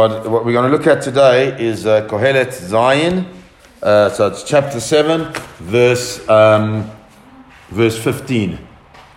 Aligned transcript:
what, 0.00 0.30
what 0.30 0.46
we're 0.46 0.52
going 0.52 0.70
to 0.70 0.74
look 0.74 0.86
at 0.86 1.02
today 1.02 1.62
is 1.62 1.84
uh, 1.84 2.08
Kohelet 2.08 2.48
Zayin. 2.48 3.26
Uh, 3.82 4.08
so 4.08 4.28
it's 4.28 4.42
chapter 4.42 4.80
7, 4.80 5.30
verse, 5.58 6.26
um, 6.26 6.90
verse 7.68 8.02
15. 8.02 8.58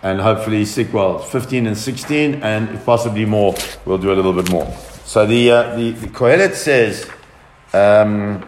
And 0.02 0.20
hopefully, 0.20 0.66
well, 0.92 1.18
15 1.20 1.68
and 1.68 1.78
16, 1.78 2.34
and 2.42 2.84
possibly 2.84 3.24
more, 3.24 3.54
we'll 3.86 3.96
do 3.96 4.12
a 4.12 4.16
little 4.16 4.34
bit 4.34 4.50
more. 4.50 4.70
So 5.06 5.24
the, 5.24 5.50
uh, 5.50 5.74
the, 5.74 5.92
the 5.92 6.08
Kohelet 6.08 6.52
says 6.52 7.08
um, 7.72 8.46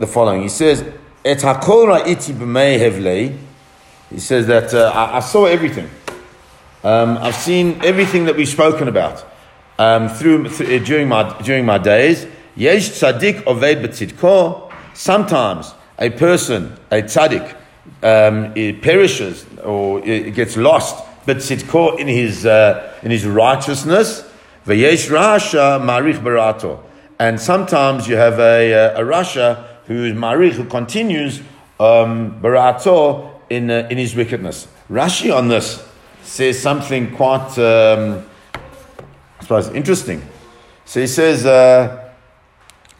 the 0.00 0.08
following. 0.08 0.42
He 0.42 0.48
says, 0.48 0.82
Et 1.24 1.38
hakol 1.38 2.02
hevlei. 2.02 3.38
He 4.10 4.18
says 4.18 4.48
that 4.48 4.74
uh, 4.74 4.90
I, 4.92 5.18
I, 5.18 5.20
saw 5.20 5.44
everything. 5.44 5.88
Um, 6.82 7.16
I've 7.18 7.36
seen 7.36 7.80
everything 7.84 8.24
that 8.24 8.34
we've 8.34 8.48
spoken 8.48 8.88
about 8.88 9.28
um, 9.78 10.08
through, 10.08 10.48
through, 10.48 10.76
uh, 10.76 10.84
during 10.84 11.08
my 11.08 11.38
during 11.42 11.64
my 11.64 11.78
days. 11.78 12.26
Yesh 12.56 12.90
tzaddik 12.90 13.44
oved 13.44 13.82
b'tzidko. 13.82 14.70
Sometimes 14.94 15.72
a 15.98 16.10
person, 16.10 16.76
a 16.90 17.02
tzaddik, 17.02 17.56
um, 18.02 18.52
perishes 18.80 19.46
or 19.64 20.06
it 20.06 20.34
gets 20.34 20.56
lost, 20.56 21.04
but 21.24 21.38
tzidko 21.38 21.98
in 21.98 22.08
his 22.08 22.44
uh, 22.44 22.92
in 23.02 23.10
his 23.10 23.26
righteousness. 23.26 24.28
V'yesh 24.66 25.08
rasha 25.10 25.80
marich 25.80 26.22
barato. 26.22 26.80
And 27.18 27.40
sometimes 27.40 28.08
you 28.08 28.16
have 28.16 28.38
a, 28.38 28.72
a, 28.72 28.96
a 28.96 29.04
rasha 29.04 29.64
who 29.86 30.04
is 30.04 30.12
marich 30.12 30.52
who 30.52 30.64
continues 30.64 31.40
um, 31.80 32.40
barato 32.40 33.30
in 33.48 33.70
uh, 33.70 33.88
in 33.90 33.98
his 33.98 34.14
wickedness. 34.14 34.68
Rashi 34.90 35.34
on 35.34 35.48
this 35.48 35.82
says 36.22 36.60
something 36.60 37.16
quite. 37.16 37.58
Um, 37.58 38.26
Suppose 39.42 39.68
interesting. 39.68 40.22
So 40.84 41.00
he 41.00 41.06
says, 41.06 41.46
uh, 41.46 42.10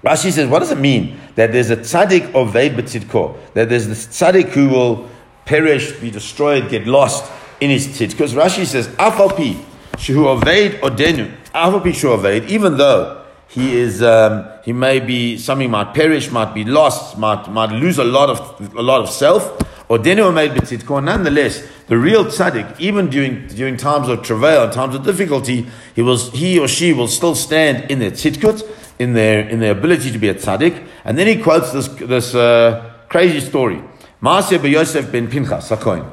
Rashi 0.05 0.33
says, 0.33 0.49
what 0.49 0.59
does 0.59 0.71
it 0.71 0.79
mean 0.79 1.19
that 1.37 1.53
there's 1.53 1.71
a 1.71 1.77
tzaddik 1.77 2.35
of 2.35 2.53
betzidko, 2.53 3.37
that 3.55 3.69
there's 3.69 3.87
this 3.87 4.07
tzaddik 4.07 4.49
who 4.49 4.69
will 4.69 5.09
perish, 5.45 5.93
be 6.01 6.11
destroyed, 6.11 6.69
get 6.69 6.87
lost 6.87 7.31
in 7.61 7.71
his 7.71 7.87
tzid? 7.87 8.11
Because 8.11 8.35
Rashi 8.35 8.67
says, 8.67 8.89
afalpi 8.89 9.55
shehu 9.93 10.41
oved 10.41 10.81
odenu, 10.81 11.33
afalpi 11.53 11.93
shehu 11.93 12.19
oved, 12.19 12.49
even 12.49 12.77
though 12.77 13.25
he 13.47 13.77
is, 13.77 14.03
um, 14.03 14.49
he 14.65 14.73
may 14.73 14.99
be 14.99 15.37
something 15.37 15.71
might 15.71 15.95
perish, 15.95 16.31
might 16.31 16.55
be 16.55 16.65
lost, 16.65 17.19
might 17.19 17.49
might 17.51 17.71
lose 17.71 17.99
a 17.99 18.05
lot 18.05 18.31
of 18.31 18.75
a 18.75 18.83
lot 18.83 19.03
of 19.03 19.11
self. 19.11 19.59
Nonetheless, 19.99 21.69
the 21.89 21.99
real 21.99 22.25
tzaddik, 22.25 22.81
even 22.81 23.11
during, 23.11 23.47
during 23.49 23.77
times 23.77 24.09
of 24.09 24.23
travail 24.23 24.65
and 24.65 24.73
times 24.73 24.95
of 24.95 25.05
difficulty, 25.05 25.67
he, 25.95 26.03
was, 26.03 26.31
he 26.33 26.59
or 26.59 26.69
she 26.69 26.93
will 26.93 27.09
still 27.09 27.35
stand 27.35 27.91
in 27.91 27.99
their 27.99 28.11
tzidkut, 28.11 28.63
in 28.99 29.13
their, 29.13 29.49
in 29.49 29.61
their 29.61 29.73
ability 29.73 30.11
to 30.11 30.19
be 30.19 30.29
a 30.29 30.35
tzaddik. 30.35 30.87
And 31.05 31.19
then 31.19 31.27
he 31.27 31.43
quotes 31.43 31.73
this, 31.73 31.89
this 31.89 32.35
uh, 32.35 32.95
crazy 33.09 33.41
story. 33.41 33.83
Maaseh 34.23 34.71
Yosef 34.71 35.11
ben 35.13 35.29
Pinchas 35.29 35.69
HaKohen. 35.71 36.11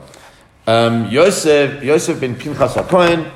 Um, 0.68 1.10
Yosef, 1.10 1.84
Yosef 1.84 2.20
ben 2.20 2.36
Pinchas 2.36 2.74
HaKohen, 2.74 3.32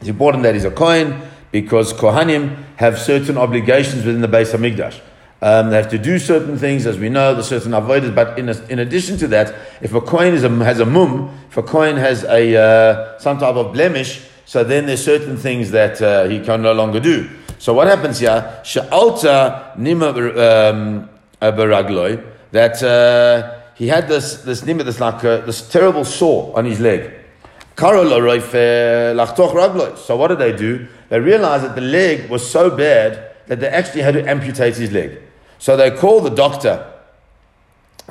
it's 0.00 0.08
important 0.08 0.42
that 0.42 0.54
he's 0.54 0.64
a 0.64 0.70
Kohen 0.70 1.20
because 1.52 1.92
Kohanim 1.92 2.56
have 2.76 2.98
certain 2.98 3.38
obligations 3.38 4.04
within 4.04 4.20
the 4.20 4.28
base 4.28 4.52
of 4.52 4.60
HaMikdash. 4.60 5.00
Um, 5.42 5.70
they 5.70 5.76
have 5.76 5.90
to 5.90 5.98
do 5.98 6.20
certain 6.20 6.56
things, 6.56 6.86
as 6.86 6.98
we 6.98 7.08
know, 7.08 7.34
the 7.34 7.42
certain 7.42 7.72
avoiders. 7.72 8.14
But 8.14 8.38
in, 8.38 8.48
a, 8.48 8.56
in 8.68 8.78
addition 8.78 9.18
to 9.18 9.26
that, 9.28 9.52
if 9.82 9.92
a 9.92 10.00
Kohen 10.00 10.34
is 10.34 10.44
a, 10.44 10.48
has 10.64 10.78
a 10.78 10.86
mum, 10.86 11.36
if 11.50 11.56
a 11.56 11.64
Kohen 11.64 11.96
has 11.96 12.22
a 12.22 12.56
uh, 12.56 13.18
some 13.18 13.38
type 13.38 13.56
of 13.56 13.72
blemish, 13.72 14.22
so 14.46 14.62
then 14.62 14.86
there's 14.86 15.04
certain 15.04 15.36
things 15.36 15.72
that 15.72 16.00
uh, 16.00 16.28
he 16.28 16.38
can 16.38 16.62
no 16.62 16.72
longer 16.72 17.00
do. 17.00 17.28
So 17.58 17.74
what 17.74 17.88
happens 17.88 18.20
here? 18.20 18.60
Sha'alta 18.62 19.76
nima 19.76 20.14
um, 20.78 21.08
baragloi 21.40 22.24
that 22.52 22.80
uh, 22.80 23.60
he 23.74 23.88
had 23.88 24.06
this 24.06 24.42
this 24.42 24.62
nima, 24.62 24.84
this 24.84 25.00
like 25.00 25.24
uh, 25.24 25.38
this 25.38 25.68
terrible 25.68 26.04
sore 26.04 26.56
on 26.56 26.66
his 26.66 26.78
leg. 26.78 27.14
So 27.74 28.06
what 30.16 30.28
did 30.28 30.38
they 30.38 30.52
do? 30.56 30.86
They 31.08 31.18
realized 31.18 31.64
that 31.64 31.74
the 31.74 31.80
leg 31.80 32.30
was 32.30 32.48
so 32.48 32.70
bad 32.70 33.32
that 33.48 33.58
they 33.58 33.66
actually 33.68 34.02
had 34.02 34.14
to 34.14 34.24
amputate 34.28 34.76
his 34.76 34.92
leg. 34.92 35.18
So 35.62 35.76
they 35.76 35.92
call 35.92 36.20
the 36.20 36.30
doctor 36.30 36.92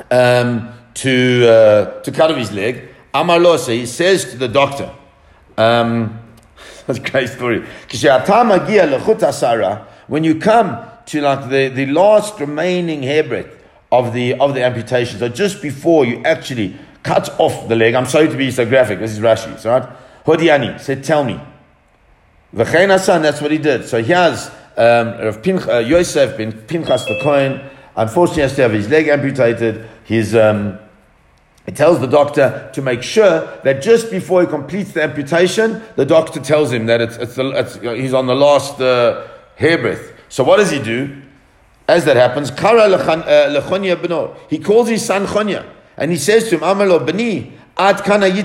um, 0.10 0.72
to, 0.94 1.46
uh, 1.50 2.02
to 2.02 2.10
cut 2.10 2.32
off 2.32 2.38
his 2.38 2.54
leg. 2.54 2.88
Amar 3.14 3.42
he 3.68 3.86
says 3.86 4.32
to 4.32 4.38
the 4.38 4.48
doctor, 4.48 4.90
um, 5.58 6.18
that's 6.88 7.00
a 7.00 7.02
great 7.02 7.28
story. 7.28 7.66
When 10.08 10.24
you 10.24 10.40
come 10.40 10.78
to 11.08 11.22
like 11.22 11.50
the, 11.50 11.68
the 11.68 11.88
last 11.88 12.40
remaining 12.40 13.04
hairbreadth 13.04 13.54
of 13.92 14.14
the, 14.14 14.36
of 14.36 14.54
the 14.54 14.64
amputation, 14.64 15.20
so 15.20 15.28
just 15.28 15.62
before 15.62 16.06
you 16.06 16.24
actually 16.24 16.78
cut 17.04 17.38
off 17.38 17.68
the 17.68 17.76
leg, 17.76 17.96
I'm 17.96 18.06
sorry 18.06 18.30
to 18.30 18.38
be 18.38 18.50
so 18.52 18.66
graphic, 18.66 19.00
this 19.00 19.12
is 19.12 19.20
Rashi, 19.20 19.66
right? 19.66 19.90
Hodiani 20.26 20.80
said, 20.80 21.04
tell 21.04 21.26
me. 21.26 21.38
V'chein 22.56 23.22
that's 23.22 23.42
what 23.42 23.52
he 23.52 23.58
did. 23.58 23.90
So 23.90 24.02
here's 24.02 24.50
um, 24.82 25.20
Rav 25.20 25.44
Pinch, 25.44 25.68
uh, 25.68 25.78
Yosef 25.78 26.38
Pinchas 26.68 27.06
the 27.06 27.20
Kohen, 27.22 27.62
unfortunately 27.96 28.42
has 28.42 28.56
to 28.56 28.64
have 28.64 28.72
his 28.72 28.90
leg 28.90 29.08
amputated. 29.08 29.88
His, 30.06 30.34
um, 30.36 30.80
he 31.68 31.72
tells 31.72 32.00
the 32.00 32.08
doctor 32.08 32.72
to 32.74 32.82
make 32.82 33.04
sure 33.04 33.60
that 33.64 33.84
just 33.84 34.10
before 34.10 34.42
he 34.42 34.48
completes 34.48 34.94
the 34.94 35.04
amputation, 35.04 35.84
the 35.96 36.06
doctor 36.06 36.40
tells 36.40 36.72
him 36.72 36.88
that 36.88 37.00
it's, 37.00 37.18
it's, 37.18 37.36
the, 37.36 37.50
it's 37.52 37.76
he's 37.76 38.14
on 38.16 38.26
the 38.26 38.34
last 38.34 38.82
uh, 38.82 39.28
hairbreadth. 39.56 40.16
So 40.30 40.44
what 40.44 40.58
does 40.58 40.72
he 40.72 40.82
do? 40.82 41.22
As 41.88 42.06
that 42.06 42.16
happens, 42.16 42.50
beno. 42.50 44.36
He 44.50 44.58
calls 44.58 44.90
his 44.90 45.06
son 45.06 45.28
Chonya, 45.28 45.66
and 45.98 46.10
he 46.10 46.18
says 46.18 46.50
to 46.50 46.56
him, 46.56 46.62
Amalo 46.62 47.06
ad 47.78 48.04
kana 48.04 48.30
He 48.30 48.42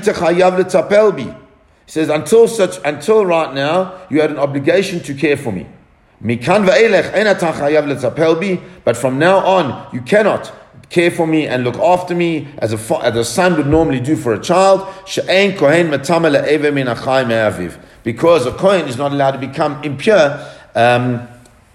says, 1.86 2.08
until 2.08 2.48
such, 2.48 2.78
until 2.84 3.24
right 3.24 3.54
now, 3.54 3.94
you 4.10 4.20
had 4.20 4.30
an 4.30 4.38
obligation 4.38 5.00
to 5.00 5.14
care 5.14 5.36
for 5.36 5.52
me. 5.52 5.66
But 6.20 6.44
from 8.96 9.18
now 9.18 9.38
on, 9.38 9.88
you 9.92 10.00
cannot 10.02 10.52
care 10.88 11.10
for 11.10 11.26
me 11.26 11.46
and 11.46 11.64
look 11.64 11.76
after 11.76 12.14
me 12.14 12.48
as 12.58 12.72
a, 12.72 13.04
as 13.04 13.16
a 13.16 13.24
son 13.24 13.56
would 13.56 13.66
normally 13.66 14.00
do 14.00 14.16
for 14.16 14.34
a 14.34 14.40
child. 14.40 14.86
Because 18.04 18.46
a 18.46 18.52
Kohen 18.52 18.88
is 18.88 18.96
not 18.96 19.12
allowed 19.12 19.32
to 19.32 19.38
become 19.38 19.82
impure 19.82 20.38
um, 20.74 21.28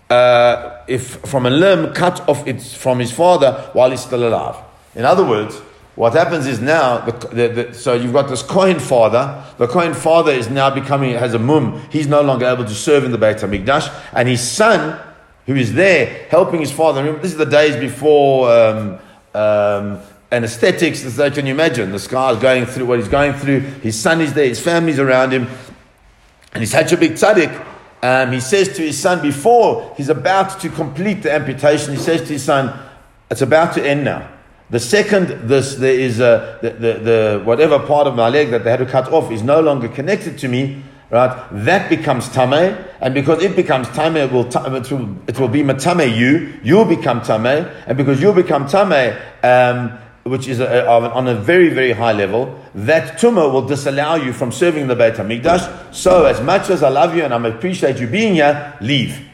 uh, 0.09 0.77
if 0.87 1.17
from 1.21 1.45
a 1.45 1.49
limb 1.49 1.93
cut 1.93 2.27
off 2.27 2.47
its, 2.47 2.73
from 2.73 2.99
his 2.99 3.11
father 3.11 3.69
while 3.73 3.91
he's 3.91 4.01
still 4.01 4.27
alive. 4.27 4.55
In 4.95 5.05
other 5.05 5.25
words, 5.25 5.61
what 5.95 6.13
happens 6.13 6.47
is 6.47 6.61
now, 6.61 6.99
the, 6.99 7.11
the, 7.27 7.47
the, 7.47 7.73
so 7.73 7.93
you've 7.93 8.13
got 8.13 8.29
this 8.29 8.41
Kohen 8.41 8.79
father. 8.79 9.43
The 9.57 9.67
Kohen 9.67 9.93
father 9.93 10.31
is 10.31 10.49
now 10.49 10.69
becoming, 10.69 11.11
has 11.15 11.33
a 11.33 11.39
mum. 11.39 11.81
He's 11.91 12.07
no 12.07 12.21
longer 12.21 12.45
able 12.45 12.63
to 12.63 12.73
serve 12.73 13.03
in 13.03 13.11
the 13.11 13.17
Beit 13.17 13.37
HaMikdash. 13.37 13.93
And 14.13 14.29
his 14.29 14.41
son, 14.41 14.97
who 15.47 15.55
is 15.55 15.73
there 15.73 16.27
helping 16.29 16.61
his 16.61 16.71
father, 16.71 17.01
remember, 17.01 17.21
this 17.21 17.33
is 17.33 17.37
the 17.37 17.45
days 17.45 17.75
before 17.75 18.49
um, 18.49 18.99
um, 19.33 19.99
anesthetics. 20.31 21.01
So 21.13 21.29
can 21.29 21.45
you 21.45 21.53
imagine? 21.53 21.91
The 21.91 22.07
guy 22.09 22.31
is 22.31 22.39
going 22.39 22.65
through 22.67 22.85
what 22.85 22.99
he's 22.99 23.09
going 23.09 23.33
through. 23.33 23.59
His 23.59 23.99
son 23.99 24.21
is 24.21 24.33
there, 24.33 24.47
his 24.47 24.61
family's 24.61 24.97
around 24.99 25.31
him. 25.33 25.47
And 26.53 26.61
he's 26.61 26.71
such 26.71 26.93
a 26.93 26.97
big 26.97 27.13
tzaddik. 27.13 27.67
Um, 28.01 28.31
he 28.31 28.39
says 28.39 28.75
to 28.77 28.81
his 28.81 28.97
son, 28.97 29.21
before 29.21 29.93
he's 29.97 30.09
about 30.09 30.59
to 30.61 30.69
complete 30.69 31.21
the 31.21 31.33
amputation, 31.33 31.93
he 31.93 31.99
says 31.99 32.21
to 32.21 32.33
his 32.33 32.43
son, 32.43 32.79
It's 33.29 33.41
about 33.41 33.73
to 33.75 33.85
end 33.85 34.05
now. 34.05 34.29
The 34.71 34.79
second 34.79 35.49
this 35.49 35.75
there 35.75 35.93
is 35.93 36.21
a, 36.21 36.57
the, 36.61 36.69
the, 36.69 36.93
the, 36.93 37.41
whatever 37.43 37.77
part 37.77 38.07
of 38.07 38.15
my 38.15 38.29
leg 38.29 38.51
that 38.51 38.63
they 38.63 38.71
had 38.71 38.79
to 38.79 38.85
cut 38.85 39.11
off 39.11 39.29
is 39.29 39.43
no 39.43 39.59
longer 39.59 39.89
connected 39.89 40.37
to 40.39 40.47
me, 40.47 40.81
right? 41.09 41.45
That 41.51 41.89
becomes 41.89 42.29
tame, 42.29 42.77
and 43.01 43.13
because 43.13 43.43
it 43.43 43.57
becomes 43.57 43.89
tame, 43.89 44.15
it 44.15 44.31
will, 44.31 44.47
it 44.47 44.89
will, 44.89 45.17
it 45.27 45.37
will 45.37 45.49
be 45.49 45.61
matame 45.61 46.15
you. 46.17 46.57
You'll 46.63 46.85
become 46.85 47.21
tame, 47.21 47.45
and 47.45 47.97
because 47.97 48.21
you'll 48.21 48.33
become 48.33 48.65
tame, 48.65 49.13
um, 49.43 49.99
which 50.23 50.47
is 50.47 50.61
a, 50.61 50.85
a, 50.85 51.09
on 51.09 51.27
a 51.27 51.35
very 51.35 51.67
very 51.67 51.91
high 51.91 52.13
level, 52.13 52.57
that 52.73 53.19
tumah 53.19 53.51
will 53.51 53.67
disallow 53.67 54.15
you 54.15 54.31
from 54.31 54.53
serving 54.53 54.87
the 54.87 54.95
Beit 54.95 55.15
Hamikdash. 55.15 55.93
So 55.93 56.23
as 56.23 56.39
much 56.39 56.69
as 56.69 56.81
I 56.81 56.87
love 56.87 57.13
you 57.13 57.25
and 57.25 57.33
I 57.33 57.47
appreciate 57.49 57.99
you 57.99 58.07
being 58.07 58.35
here, 58.35 58.77
leave. 58.79 59.27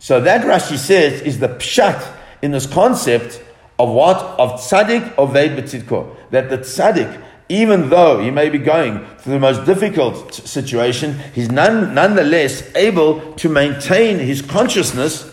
So 0.00 0.20
that 0.20 0.44
Rashi 0.44 0.78
says 0.78 1.22
is 1.22 1.38
the 1.38 1.48
pshat 1.48 2.12
in 2.42 2.50
this 2.50 2.66
concept 2.66 3.40
of 3.78 3.88
what? 3.88 4.16
Of 4.38 4.60
tzaddik 4.60 5.14
oved 5.14 5.56
b'tzidko. 5.56 6.16
That 6.30 6.50
the 6.50 6.58
tzaddik, 6.58 7.22
even 7.48 7.90
though 7.90 8.20
he 8.20 8.30
may 8.30 8.48
be 8.48 8.58
going 8.58 9.04
through 9.18 9.34
the 9.34 9.40
most 9.40 9.64
difficult 9.64 10.34
situation, 10.34 11.18
he's 11.34 11.50
none, 11.50 11.94
nonetheless 11.94 12.74
able 12.74 13.32
to 13.34 13.48
maintain 13.48 14.18
his 14.18 14.42
consciousness 14.42 15.24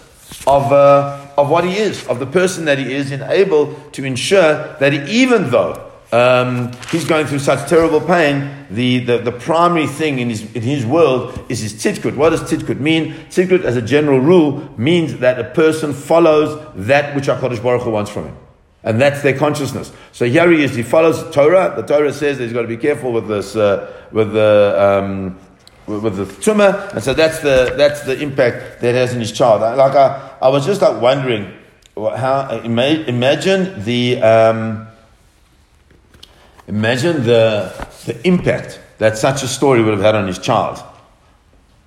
of, 0.48 0.72
uh, 0.72 1.28
of 1.38 1.50
what 1.50 1.64
he 1.64 1.78
is, 1.78 2.08
of 2.08 2.20
the 2.20 2.26
person 2.26 2.66
that 2.66 2.78
he 2.78 2.94
is, 2.94 3.12
and 3.12 3.22
able 3.24 3.74
to 3.92 4.04
ensure 4.04 4.76
that 4.80 4.94
he, 4.94 5.24
even 5.24 5.50
though 5.52 5.91
um, 6.12 6.74
he's 6.92 7.06
going 7.06 7.26
through 7.26 7.40
such 7.40 7.70
terrible 7.70 8.02
pain. 8.02 8.66
The, 8.70 9.00
the, 9.00 9.18
the 9.20 9.32
primary 9.32 9.88
thing 9.88 10.20
in 10.20 10.30
his, 10.30 10.42
in 10.54 10.62
his 10.62 10.86
world 10.86 11.46
is 11.48 11.62
his 11.62 11.74
tzidkut. 11.74 12.16
What 12.18 12.32
does 12.32 12.42
tzidkut 12.42 12.80
mean? 12.80 13.14
Tzidkut, 13.30 13.64
as 13.64 13.78
a 13.78 13.82
general 13.82 14.20
rule, 14.20 14.74
means 14.78 15.20
that 15.20 15.40
a 15.40 15.46
person 15.46 15.94
follows 15.94 16.62
that 16.76 17.16
which 17.16 17.26
HaKadosh 17.26 17.64
Baruch 17.64 17.84
Hu 17.84 17.92
wants 17.92 18.12
from 18.12 18.26
him. 18.26 18.38
And 18.84 19.00
that's 19.00 19.22
their 19.22 19.38
consciousness. 19.38 19.94
So 20.12 20.26
here 20.26 20.52
he 20.52 20.64
is, 20.64 20.76
he 20.76 20.84
follows 20.84 21.24
Torah. 21.34 21.74
The 21.76 21.84
Torah 21.84 22.12
says 22.12 22.40
that 22.40 22.46
he's 22.46 22.54
got 22.54 22.64
to 22.64 22.68
be 22.68 22.78
careful 22.78 23.14
with 23.14 23.28
this, 23.28 23.56
uh, 23.56 23.94
with 24.12 24.34
the, 24.34 24.76
um, 24.78 25.40
with 25.86 26.18
the 26.18 26.26
tumah. 26.26 26.92
And 26.94 27.04
so 27.04 27.14
that's 27.14 27.40
the, 27.40 27.74
that's 27.78 28.02
the 28.02 28.20
impact 28.20 28.82
that 28.82 28.96
has 28.96 29.14
in 29.14 29.20
his 29.20 29.32
child. 29.32 29.62
Like 29.62 29.96
I, 29.96 30.38
I 30.42 30.50
was 30.50 30.66
just 30.66 30.82
like 30.82 31.00
wondering 31.02 31.54
how, 31.96 32.50
imagine 32.64 33.84
the, 33.84 34.22
um, 34.22 34.88
Imagine 36.72 37.24
the, 37.24 37.70
the 38.06 38.26
impact 38.26 38.80
that 38.98 39.18
such 39.18 39.44
a 39.44 39.48
story 39.48 39.84
would 39.84 39.92
have 39.94 40.02
had 40.02 40.16
on 40.16 40.26
his 40.26 40.40
child. 40.40 40.82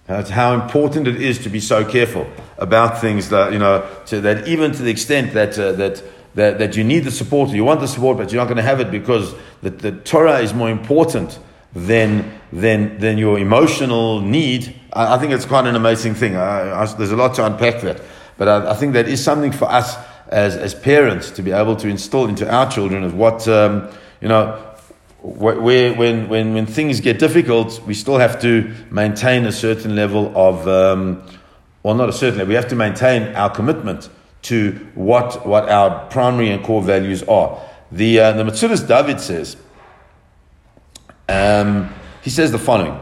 That's 0.06 0.28
how 0.28 0.52
important 0.52 1.08
it 1.08 1.22
is 1.22 1.38
to 1.44 1.48
be 1.48 1.58
so 1.58 1.86
careful 1.86 2.26
about 2.58 3.00
things 3.00 3.31
that, 3.31 3.54
you 3.54 3.58
know, 3.58 3.88
to, 4.06 4.20
that 4.20 4.46
even 4.46 4.72
to 4.72 4.82
the 4.82 4.90
extent 4.90 5.32
that, 5.32 5.58
uh, 5.58 5.72
that, 5.72 6.02
that, 6.34 6.58
that 6.58 6.76
you 6.76 6.84
need 6.84 7.04
the 7.04 7.10
support, 7.10 7.48
you 7.48 7.64
want 7.64 7.81
the 7.81 7.88
support, 7.88 8.19
but 8.19 8.31
you're 8.31 8.42
not 8.42 8.44
going 8.44 8.58
to 8.58 8.62
have 8.62 8.78
it 8.78 8.90
because 8.90 9.34
the, 9.62 9.70
the 9.70 9.92
Torah 9.92 10.40
is 10.40 10.52
more 10.52 10.69
important 10.69 11.38
than, 11.72 12.38
than, 12.52 12.98
than 12.98 13.16
your 13.16 13.38
emotional 13.38 14.20
need. 14.20 14.78
I, 14.92 15.14
I 15.14 15.19
think 15.19 15.32
it's 15.32 15.46
quite 15.46 15.66
an 15.66 15.76
amazing 15.76 16.14
thing. 16.14 16.36
I, 16.36 16.82
I, 16.82 16.84
there's 16.84 17.10
a 17.10 17.16
lot 17.16 17.36
to 17.36 17.46
unpack 17.46 17.81
that. 17.81 18.02
But 18.36 18.48
I, 18.48 18.75
think 18.75 18.92
that 18.92 19.08
is 19.08 19.25
something 19.25 19.50
for 19.50 19.64
us 19.64 19.96
as, 20.28 20.56
as 20.56 20.75
parents 20.75 21.31
to 21.31 21.42
be 21.42 21.52
able 21.52 21.76
to 21.76 21.88
instill 21.88 22.26
into 22.26 22.52
our 22.52 22.70
children 22.70 23.02
of 23.02 23.14
what, 23.14 23.48
um, 23.48 23.88
you 24.20 24.28
know, 24.28 24.74
where, 25.25 25.94
when, 25.94 26.29
when, 26.29 26.53
when 26.53 26.67
things 26.67 27.00
get 27.00 27.19
difficult, 27.19 27.81
we 27.87 27.94
still 27.94 28.19
have 28.19 28.38
to 28.43 28.71
maintain 28.91 29.47
a 29.47 29.53
certain 29.53 29.97
level 29.97 30.31
of, 30.37 30.69
um, 30.69 31.26
well, 31.82 31.94
not 31.94 32.11
a 32.11 32.12
certain 32.12 32.41
level, 32.41 32.50
we 32.50 32.55
have 32.56 32.69
to 32.69 32.76
maintain 32.76 33.35
our 33.35 33.49
commitment 33.49 34.11
to 34.43 34.73
what, 34.94 35.47
what 35.47 35.67
our 35.71 36.06
primary 36.11 36.50
and 36.50 36.62
core 36.62 36.82
values 36.82 37.23
are. 37.23 37.59
The, 37.91 38.21
uh, 38.21 38.32
the 38.32 38.44
Metzudas 38.44 38.87
David 38.87 39.19
says, 39.19 39.56
um, 41.31 41.88
he 42.23 42.29
says 42.29 42.53
the 42.53 42.59
following. 42.59 43.00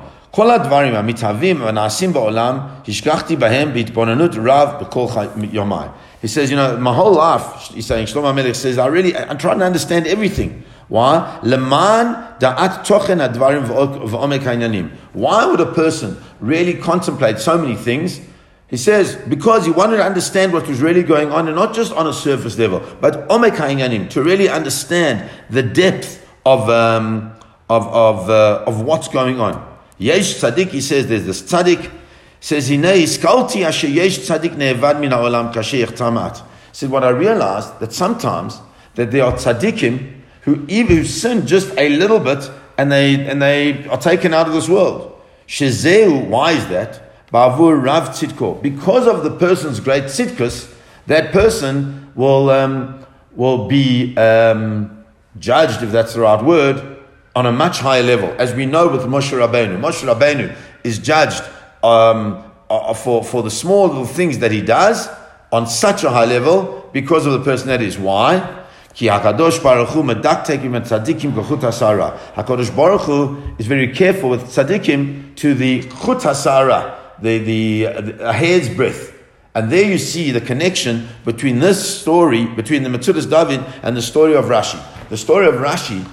He 6.23 6.29
says, 6.29 6.51
you 6.51 6.57
know, 6.57 6.77
my 6.77 6.95
whole 6.95 7.15
life, 7.15 7.43
he's 7.75 7.87
saying, 7.87 8.07
Shlomo 8.07 8.33
HaMelech 8.33 8.55
says, 8.55 8.79
I 8.79 8.87
really, 8.87 9.17
I'm 9.17 9.39
trying 9.39 9.59
to 9.59 9.65
understand 9.65 10.07
everything. 10.07 10.65
Why? 10.93 11.39
Tochen 11.43 13.19
advarim 13.27 13.65
v'omek. 13.67 14.91
Why 15.15 15.47
would 15.47 15.61
a 15.61 15.73
person 15.73 16.23
really 16.39 16.75
contemplate 16.75 17.39
so 17.39 17.57
many 17.57 17.77
things? 17.77 18.21
He 18.69 18.77
says, 18.77 19.17
because 19.27 19.65
he 19.65 19.71
wanted 19.71 19.97
to 19.97 20.05
understand 20.05 20.53
what 20.53 20.69
was 20.69 20.83
really 20.83 21.03
going 21.03 21.33
on, 21.33 21.47
and 21.47 21.57
not 21.57 21.73
just 21.73 21.95
on 21.95 22.07
a 22.07 22.13
surface 22.13 22.59
level, 22.59 22.83
but 23.01 23.27
omek 23.31 24.11
to 24.11 24.23
really 24.23 24.51
understand 24.51 25.31
the 25.49 25.63
depth 25.63 26.23
of, 26.45 26.69
um, 26.69 27.33
of, 27.71 27.87
of, 27.89 28.29
uh, 28.29 28.65
of 28.67 28.83
what's 28.83 29.09
going 29.09 29.41
on. 29.41 29.67
Yesh 29.97 30.43
tzaddik, 30.43 30.69
he 30.69 30.83
says, 30.83 31.07
there's 31.07 31.25
this 31.25 31.41
tzaddik, 31.41 31.91
says, 32.39 32.69
Hinei 32.69 33.05
iskalti 33.05 33.65
asher 33.65 33.89
yesh 33.89 34.19
tzaddik 34.19 34.57
ne'evad 34.57 35.01
min 35.01 35.13
ha'olam 35.13 35.55
kasher 35.55 35.87
tamat. 35.87 36.43
said, 36.73 36.91
what 36.91 37.03
I 37.03 37.09
realized, 37.09 37.81
that 37.81 37.95
sometimes, 37.95 38.61
that 38.97 39.11
there 39.11 39.25
are 39.25 39.33
tzaddikim, 39.33 40.19
who 40.43 40.65
even 40.69 40.97
who 40.97 41.05
sin 41.05 41.47
just 41.47 41.73
a 41.79 41.89
little 41.89 42.21
bit 42.21 42.51
and 42.79 42.91
they 42.91 43.15
and 43.27 43.41
they 43.41 43.87
are 43.89 43.99
taken 43.99 44.35
out 44.35 44.47
of 44.47 44.53
this 44.53 44.69
world. 44.69 45.21
Shezeu, 45.47 46.29
why 46.29 46.53
is 46.53 46.67
that? 46.69 47.31
Bavur 47.33 47.83
Rav 47.83 48.11
Tzidko. 48.11 48.63
Because 48.63 49.07
of 49.07 49.25
the 49.25 49.31
person's 49.31 49.81
great 49.81 50.05
tzidkus, 50.05 50.73
that 51.07 51.33
person 51.33 52.13
will 52.15 52.51
um, 52.51 53.05
will 53.35 53.69
be 53.69 54.17
um, 54.17 55.05
judged, 55.39 55.83
if 55.83 55.91
that's 55.91 56.15
the 56.15 56.21
right 56.21 56.43
word, 56.43 56.99
on 57.35 57.47
a 57.47 57.53
much 57.53 57.79
higher 57.79 58.03
level. 58.03 58.35
As 58.39 58.55
we 58.55 58.67
know 58.67 58.89
with 58.89 59.03
Moshe 59.03 59.33
Rabbeinu, 59.33 59.81
Moshe 59.81 60.07
Rabbeinu 60.07 60.55
is 60.85 60.99
judged 60.99 61.43
um, 61.83 62.45
uh, 62.69 62.93
for 62.95 63.25
for 63.25 63.43
the 63.43 63.51
small 63.51 63.89
little 63.89 64.05
things 64.05 64.39
that 64.39 64.51
he 64.51 64.61
does 64.61 65.09
on 65.51 65.67
such 65.67 66.05
a 66.05 66.11
high 66.11 66.25
level 66.25 66.89
because 66.93 67.27
of 67.27 67.33
the 67.33 67.41
person 67.41 67.69
that 67.69 67.81
is. 67.81 67.99
Why? 67.99 68.62
Ki 68.95 69.07
HaKadosh 69.07 69.63
Baruch 69.63 69.89
Hu 69.89 70.03
medaktekim 70.03 70.77
et 70.77 70.83
tzadikim 70.83 71.33
k'chut 71.33 71.61
hasara. 71.61 72.19
HaKadosh 72.35 72.75
Baruch 72.77 73.03
Hu 73.03 73.43
is 73.59 73.67
very 73.67 73.93
careful 73.93 74.29
with 74.29 74.43
tzadikim 74.45 75.35
to 75.37 75.55
the 75.55 75.83
chut 75.83 76.19
hasara, 76.19 76.95
the, 77.21 77.39
the, 77.39 77.85
a 78.21 78.33
hair's 78.33 78.69
breadth. 78.69 79.15
And 79.55 79.71
there 79.71 79.85
you 79.85 79.99
see 79.99 80.31
the 80.31 80.41
connection 80.41 81.09
between 81.25 81.59
this 81.59 82.01
story, 82.01 82.47
between 82.47 82.83
the 82.83 82.91
Metzudas 82.91 83.29
David 83.29 83.65
and 83.83 83.97
the 83.97 84.03
story 84.03 84.35
of 84.35 84.47
Rashi. 84.47 84.83
The 85.09 85.17
story 85.17 85.47
of 85.47 85.55
Rashi, 85.55 86.07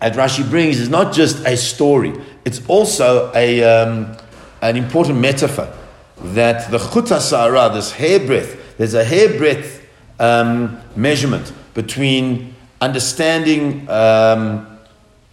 as 0.00 0.16
Rashi 0.16 0.48
brings, 0.48 0.78
is 0.78 0.88
not 0.88 1.12
just 1.12 1.44
a 1.44 1.56
story, 1.56 2.12
it's 2.44 2.64
also 2.68 3.32
a, 3.34 3.62
um, 3.64 4.16
an 4.62 4.76
important 4.76 5.18
metaphor 5.18 5.72
that 6.18 6.70
the 6.70 6.78
chut 6.78 7.06
hasara, 7.06 7.72
this 7.72 7.90
hair 7.90 8.20
breadth, 8.20 8.76
there's 8.78 8.94
a 8.94 9.04
hair 9.04 9.36
breadth 9.36 9.86
um, 10.20 10.80
measurement 10.94 11.52
between 11.74 12.54
understanding 12.80 13.88
um, 13.88 14.78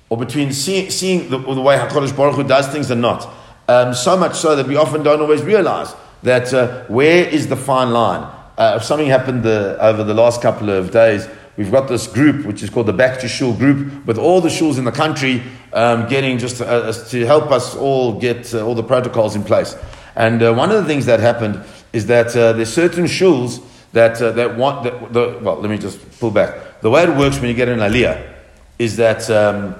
or 0.09 0.17
between 0.17 0.51
see, 0.51 0.89
seeing 0.89 1.29
the, 1.29 1.37
the, 1.37 1.61
way 1.61 1.77
HaKadosh 1.77 2.15
Baruch 2.15 2.35
Hu 2.35 2.43
does 2.43 2.67
things 2.67 2.91
and 2.91 3.01
not. 3.01 3.27
Um, 3.67 3.93
so 3.93 4.15
much 4.15 4.35
so 4.35 4.55
that 4.55 4.67
we 4.67 4.77
often 4.77 5.03
don't 5.03 5.19
always 5.19 5.41
realize 5.43 5.93
that 6.23 6.53
uh, 6.53 6.85
where 6.85 7.27
is 7.27 7.47
the 7.47 7.55
fine 7.55 7.91
line. 7.91 8.23
Uh, 8.57 8.77
if 8.77 8.83
something 8.83 9.07
happened 9.07 9.43
the, 9.43 9.77
over 9.79 10.03
the 10.03 10.13
last 10.13 10.41
couple 10.41 10.69
of 10.69 10.91
days, 10.91 11.27
we've 11.57 11.71
got 11.71 11.87
this 11.87 12.07
group 12.07 12.45
which 12.45 12.63
is 12.63 12.69
called 12.69 12.87
the 12.87 12.93
Back 12.93 13.19
to 13.19 13.27
Shul 13.27 13.53
group 13.53 14.05
with 14.05 14.17
all 14.17 14.41
the 14.41 14.49
shuls 14.49 14.77
in 14.77 14.85
the 14.85 14.91
country 14.91 15.43
um, 15.73 16.07
getting 16.07 16.37
just 16.37 16.57
to, 16.57 16.67
uh, 16.67 16.91
to, 16.91 17.25
help 17.25 17.51
us 17.51 17.75
all 17.75 18.19
get 18.19 18.53
uh, 18.53 18.65
all 18.65 18.73
the 18.73 18.83
protocols 18.83 19.35
in 19.35 19.43
place. 19.43 19.75
And 20.15 20.41
uh, 20.41 20.53
one 20.53 20.71
of 20.71 20.77
the 20.77 20.85
things 20.85 21.05
that 21.05 21.19
happened 21.19 21.63
is 21.93 22.07
that 22.07 22.35
uh, 22.35 22.53
there's 22.53 22.73
certain 22.73 23.05
shuls 23.05 23.61
that, 23.97 24.21
uh, 24.21 24.31
that 24.31 24.55
want, 24.55 24.83
that, 24.83 25.13
the, 25.13 25.39
well, 25.41 25.59
let 25.59 25.69
me 25.69 25.77
just 25.77 26.19
pull 26.19 26.31
back. 26.31 26.81
The 26.81 26.89
way 26.89 27.03
it 27.03 27.09
works 27.09 27.39
when 27.39 27.49
you 27.49 27.55
get 27.55 27.67
an 27.67 27.79
aliyah 27.79 28.33
is 28.77 28.97
that 28.97 29.29
um, 29.29 29.75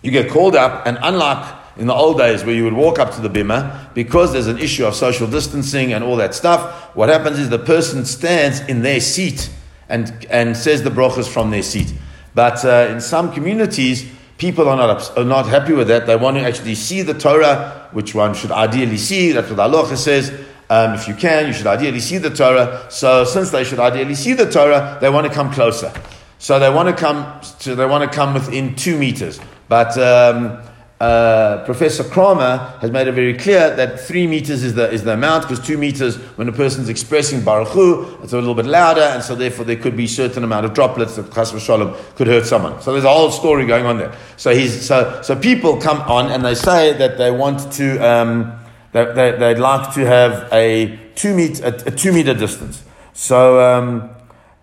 you 0.00 0.10
get 0.10 0.30
called 0.30 0.54
up, 0.54 0.86
and 0.86 0.98
unlike 1.02 1.58
in 1.76 1.86
the 1.86 1.94
old 1.94 2.18
days 2.18 2.44
where 2.44 2.54
you 2.54 2.64
would 2.64 2.72
walk 2.72 2.98
up 2.98 3.12
to 3.14 3.20
the 3.20 3.28
bima, 3.28 3.92
because 3.94 4.32
there's 4.32 4.46
an 4.46 4.58
issue 4.58 4.84
of 4.86 4.94
social 4.94 5.26
distancing 5.26 5.92
and 5.92 6.04
all 6.04 6.16
that 6.16 6.34
stuff, 6.34 6.94
what 6.94 7.08
happens 7.08 7.38
is 7.38 7.48
the 7.48 7.58
person 7.58 8.04
stands 8.04 8.60
in 8.60 8.82
their 8.82 9.00
seat 9.00 9.50
and, 9.88 10.26
and 10.30 10.56
says 10.56 10.82
the 10.82 10.90
brachas 10.90 11.28
from 11.28 11.50
their 11.50 11.62
seat. 11.62 11.92
But 12.34 12.64
uh, 12.64 12.88
in 12.90 13.00
some 13.00 13.32
communities, 13.32 14.08
people 14.38 14.68
are 14.68 14.76
not, 14.76 15.18
are 15.18 15.24
not 15.24 15.46
happy 15.46 15.72
with 15.72 15.88
that. 15.88 16.06
They 16.06 16.16
want 16.16 16.36
to 16.36 16.42
actually 16.42 16.76
see 16.76 17.02
the 17.02 17.14
Torah, 17.14 17.88
which 17.92 18.14
one 18.14 18.34
should 18.34 18.52
ideally 18.52 18.98
see. 18.98 19.32
That's 19.32 19.50
what 19.50 19.56
the 19.56 19.96
says. 19.96 20.32
Um, 20.72 20.94
if 20.94 21.06
you 21.06 21.14
can, 21.14 21.46
you 21.48 21.52
should 21.52 21.66
ideally 21.66 22.00
see 22.00 22.16
the 22.16 22.30
Torah. 22.30 22.86
So 22.88 23.24
since 23.24 23.50
they 23.50 23.62
should 23.62 23.78
ideally 23.78 24.14
see 24.14 24.32
the 24.32 24.50
Torah, 24.50 24.96
they 25.02 25.10
want 25.10 25.26
to 25.26 25.32
come 25.32 25.52
closer. 25.52 25.92
So 26.38 26.58
they 26.58 26.70
want 26.70 26.88
to 26.88 26.94
come. 26.94 27.40
To, 27.60 27.74
they 27.74 27.84
want 27.84 28.10
to 28.10 28.16
come 28.16 28.32
within 28.32 28.74
two 28.74 28.96
meters. 28.96 29.38
But 29.68 29.98
um, 29.98 30.62
uh, 30.98 31.62
Professor 31.66 32.04
Kramer 32.04 32.78
has 32.80 32.90
made 32.90 33.06
it 33.06 33.12
very 33.12 33.36
clear 33.36 33.76
that 33.76 34.00
three 34.00 34.26
meters 34.26 34.62
is 34.62 34.74
the 34.74 34.90
is 34.90 35.04
the 35.04 35.12
amount 35.12 35.42
because 35.42 35.60
two 35.60 35.76
meters, 35.76 36.16
when 36.38 36.48
a 36.48 36.52
person's 36.52 36.88
expressing 36.88 37.44
Baruch 37.44 37.68
Hu, 37.68 38.16
it's 38.22 38.32
a 38.32 38.38
little 38.38 38.54
bit 38.54 38.64
louder, 38.64 39.02
and 39.02 39.22
so 39.22 39.34
therefore 39.34 39.66
there 39.66 39.76
could 39.76 39.94
be 39.94 40.04
a 40.04 40.08
certain 40.08 40.42
amount 40.42 40.64
of 40.64 40.72
droplets 40.72 41.16
that 41.16 41.34
Chas 41.34 41.52
Shalom 41.62 41.94
could 42.16 42.28
hurt 42.28 42.46
someone. 42.46 42.80
So 42.80 42.92
there's 42.92 43.04
a 43.04 43.12
whole 43.12 43.30
story 43.30 43.66
going 43.66 43.84
on 43.84 43.98
there. 43.98 44.16
So 44.38 44.54
he's 44.54 44.86
so 44.86 45.20
so 45.20 45.36
people 45.36 45.76
come 45.76 46.00
on 46.00 46.30
and 46.30 46.42
they 46.42 46.54
say 46.54 46.94
that 46.94 47.18
they 47.18 47.30
want 47.30 47.70
to. 47.72 47.98
Um, 47.98 48.61
they, 48.92 49.04
they, 49.06 49.38
they'd 49.38 49.58
like 49.58 49.94
to 49.94 50.06
have 50.06 50.48
a 50.52 50.98
two, 51.14 51.34
meter, 51.34 51.64
a, 51.64 51.68
a 51.68 51.90
two 51.90 52.12
meter 52.12 52.34
distance. 52.34 52.84
So 53.12 53.60
um, 53.60 54.10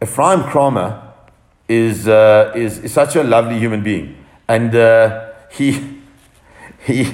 Ephraim 0.02 0.44
Kramer 0.44 1.14
is, 1.68 2.08
uh, 2.08 2.54
is, 2.56 2.80
is 2.80 2.94
such 2.94 3.16
a 3.16 3.24
lovely 3.24 3.60
human 3.60 3.84
being. 3.84 4.18
And 4.48 4.74
uh, 4.76 5.32
he, 5.52 5.72
he, 6.86 7.06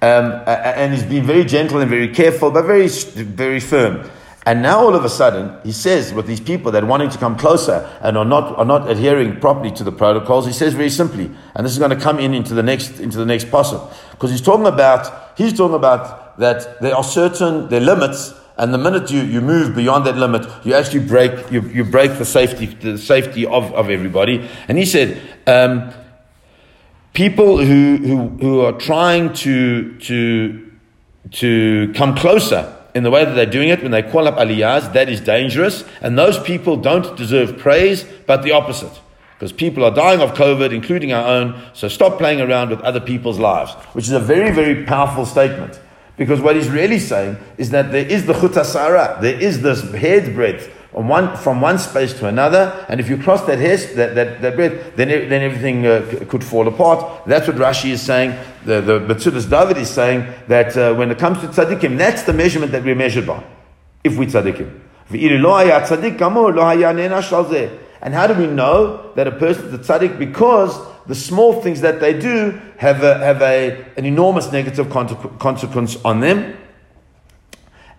um, 0.00 0.42
and 0.46 0.92
he's 0.92 1.04
been 1.04 1.24
very 1.24 1.44
gentle 1.44 1.78
and 1.80 1.90
very 1.90 2.08
careful, 2.08 2.50
but 2.50 2.64
very, 2.64 2.88
very 2.88 3.60
firm. 3.60 4.08
And 4.44 4.60
now 4.60 4.80
all 4.80 4.96
of 4.96 5.04
a 5.04 5.08
sudden, 5.08 5.56
he 5.62 5.70
says 5.70 6.12
with 6.12 6.26
these 6.26 6.40
people 6.40 6.72
that 6.72 6.84
wanting 6.84 7.10
to 7.10 7.18
come 7.18 7.36
closer 7.36 7.88
and 8.00 8.18
are 8.18 8.24
not, 8.24 8.58
are 8.58 8.64
not 8.64 8.90
adhering 8.90 9.38
properly 9.38 9.70
to 9.72 9.84
the 9.84 9.92
protocols, 9.92 10.46
he 10.46 10.52
says 10.52 10.74
very 10.74 10.90
simply, 10.90 11.30
and 11.54 11.64
this 11.64 11.72
is 11.72 11.78
going 11.78 11.90
to 11.92 11.96
come 11.96 12.18
in 12.18 12.34
into 12.34 12.52
the 12.54 12.62
next, 12.62 12.98
into 12.98 13.18
the 13.18 13.26
next 13.26 13.50
possible, 13.52 13.92
because 14.10 14.32
he's 14.32 14.40
talking 14.40 14.66
about, 14.66 15.38
he's 15.38 15.52
talking 15.52 15.76
about 15.76 16.21
that 16.38 16.80
there 16.80 16.94
are 16.94 17.04
certain 17.04 17.68
there 17.68 17.80
are 17.80 17.84
limits, 17.84 18.34
and 18.56 18.72
the 18.72 18.78
minute 18.78 19.10
you, 19.10 19.22
you 19.22 19.40
move 19.40 19.74
beyond 19.74 20.06
that 20.06 20.16
limit, 20.16 20.46
you 20.64 20.74
actually 20.74 21.06
break 21.06 21.50
you, 21.50 21.62
you 21.62 21.84
break 21.84 22.18
the 22.18 22.24
safety 22.24 22.66
the 22.66 22.98
safety 22.98 23.46
of, 23.46 23.72
of 23.74 23.90
everybody. 23.90 24.48
And 24.68 24.78
he 24.78 24.84
said, 24.84 25.20
um, 25.46 25.92
people 27.12 27.58
who, 27.58 27.96
who, 27.96 28.28
who 28.40 28.60
are 28.60 28.72
trying 28.72 29.32
to, 29.34 29.98
to, 29.98 30.72
to 31.32 31.92
come 31.94 32.16
closer 32.16 32.76
in 32.94 33.02
the 33.02 33.10
way 33.10 33.24
that 33.24 33.34
they're 33.34 33.46
doing 33.46 33.68
it 33.68 33.82
when 33.82 33.90
they 33.90 34.02
call 34.02 34.28
up 34.28 34.36
aliyahs, 34.36 34.92
that 34.92 35.08
is 35.08 35.20
dangerous. 35.20 35.84
And 36.00 36.18
those 36.18 36.38
people 36.38 36.76
don't 36.76 37.16
deserve 37.16 37.58
praise, 37.58 38.04
but 38.26 38.42
the 38.42 38.52
opposite. 38.52 39.00
Because 39.38 39.52
people 39.52 39.84
are 39.84 39.90
dying 39.90 40.20
of 40.20 40.34
COVID, 40.34 40.72
including 40.72 41.12
our 41.12 41.26
own, 41.26 41.60
so 41.72 41.88
stop 41.88 42.18
playing 42.18 42.40
around 42.40 42.70
with 42.70 42.80
other 42.82 43.00
people's 43.00 43.38
lives, 43.38 43.72
which 43.94 44.04
is 44.04 44.12
a 44.12 44.20
very, 44.20 44.54
very 44.54 44.84
powerful 44.84 45.26
statement. 45.26 45.80
Because 46.16 46.40
what 46.40 46.56
he's 46.56 46.68
really 46.68 46.98
saying 46.98 47.36
is 47.58 47.70
that 47.70 47.90
there 47.90 48.06
is 48.06 48.26
the 48.26 48.34
chutasara, 48.34 49.20
there 49.20 49.38
is 49.38 49.62
this 49.62 49.82
head 49.92 50.34
breadth 50.34 50.70
one, 50.92 51.36
from 51.36 51.60
one 51.60 51.78
space 51.78 52.12
to 52.18 52.26
another, 52.26 52.84
and 52.88 53.00
if 53.00 53.08
you 53.08 53.16
cross 53.16 53.42
that 53.46 53.58
hair, 53.58 53.76
that, 53.78 54.14
that, 54.14 54.42
that 54.42 54.56
breadth, 54.56 54.94
then, 54.96 55.08
then 55.08 55.42
everything 55.42 55.86
uh, 55.86 56.24
could 56.28 56.44
fall 56.44 56.68
apart. 56.68 57.24
That's 57.26 57.48
what 57.48 57.56
Rashi 57.56 57.90
is 57.90 58.02
saying. 58.02 58.38
The, 58.66 58.82
the 58.82 59.00
Metzudas 59.00 59.48
David 59.48 59.78
is 59.78 59.88
saying 59.88 60.26
that 60.48 60.76
uh, 60.76 60.94
when 60.94 61.10
it 61.10 61.18
comes 61.18 61.40
to 61.40 61.48
tzaddikim, 61.48 61.96
that's 61.96 62.24
the 62.24 62.34
measurement 62.34 62.72
that 62.72 62.84
we're 62.84 62.94
measured 62.94 63.26
by, 63.26 63.42
if 64.04 64.18
we 64.18 64.26
tzaddikim. 64.26 64.80
And 68.02 68.14
how 68.14 68.26
do 68.26 68.34
we 68.34 68.46
know 68.46 69.12
that 69.14 69.26
a 69.26 69.32
person 69.32 69.66
is 69.66 69.74
a 69.74 69.78
tzaddik? 69.78 70.18
Because 70.18 70.78
the 71.06 71.14
small 71.14 71.60
things 71.60 71.80
that 71.80 72.00
they 72.00 72.18
do 72.18 72.60
have, 72.78 73.02
a, 73.02 73.18
have 73.18 73.42
a, 73.42 73.84
an 73.96 74.04
enormous 74.04 74.52
negative 74.52 74.88
consequence 74.90 75.96
on 76.04 76.20
them. 76.20 76.56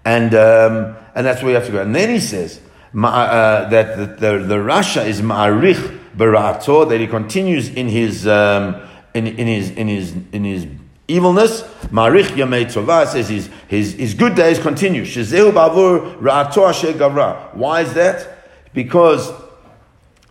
And, 0.06 0.34
um, 0.36 0.96
and 1.16 1.26
that's 1.26 1.42
where 1.42 1.52
you 1.52 1.56
have 1.56 1.66
to 1.66 1.72
go. 1.72 1.82
And 1.82 1.96
then 1.96 2.10
he 2.10 2.20
says, 2.20 2.60
uh, 2.96 3.70
that 3.70 3.98
the, 3.98 4.06
the, 4.06 4.44
the 4.46 5.06
is 5.06 5.22
ma'arich 5.22 6.00
barato, 6.16 6.88
that 6.90 7.00
he 7.00 7.08
continues 7.08 7.70
in 7.70 7.88
his, 7.88 8.28
um, 8.28 8.82
in, 9.14 9.28
in 9.28 9.48
his, 9.48 9.72
in 9.72 9.88
his, 9.88 10.14
in 10.32 10.44
his 10.44 10.68
evilness. 11.08 11.64
Ma'arich 11.88 12.28
yamei 12.36 12.66
tova 12.66 13.08
says 13.08 13.30
his, 13.30 13.50
his, 13.68 13.94
his 13.94 14.14
good 14.14 14.36
days 14.36 14.60
continue. 14.60 15.04
Shezehu 15.04 15.52
bavur 15.52 16.18
ra'ato 16.20 16.70
asher. 16.70 17.50
Why 17.58 17.82
is 17.82 17.94
that? 17.94 18.74
Because 18.74 19.32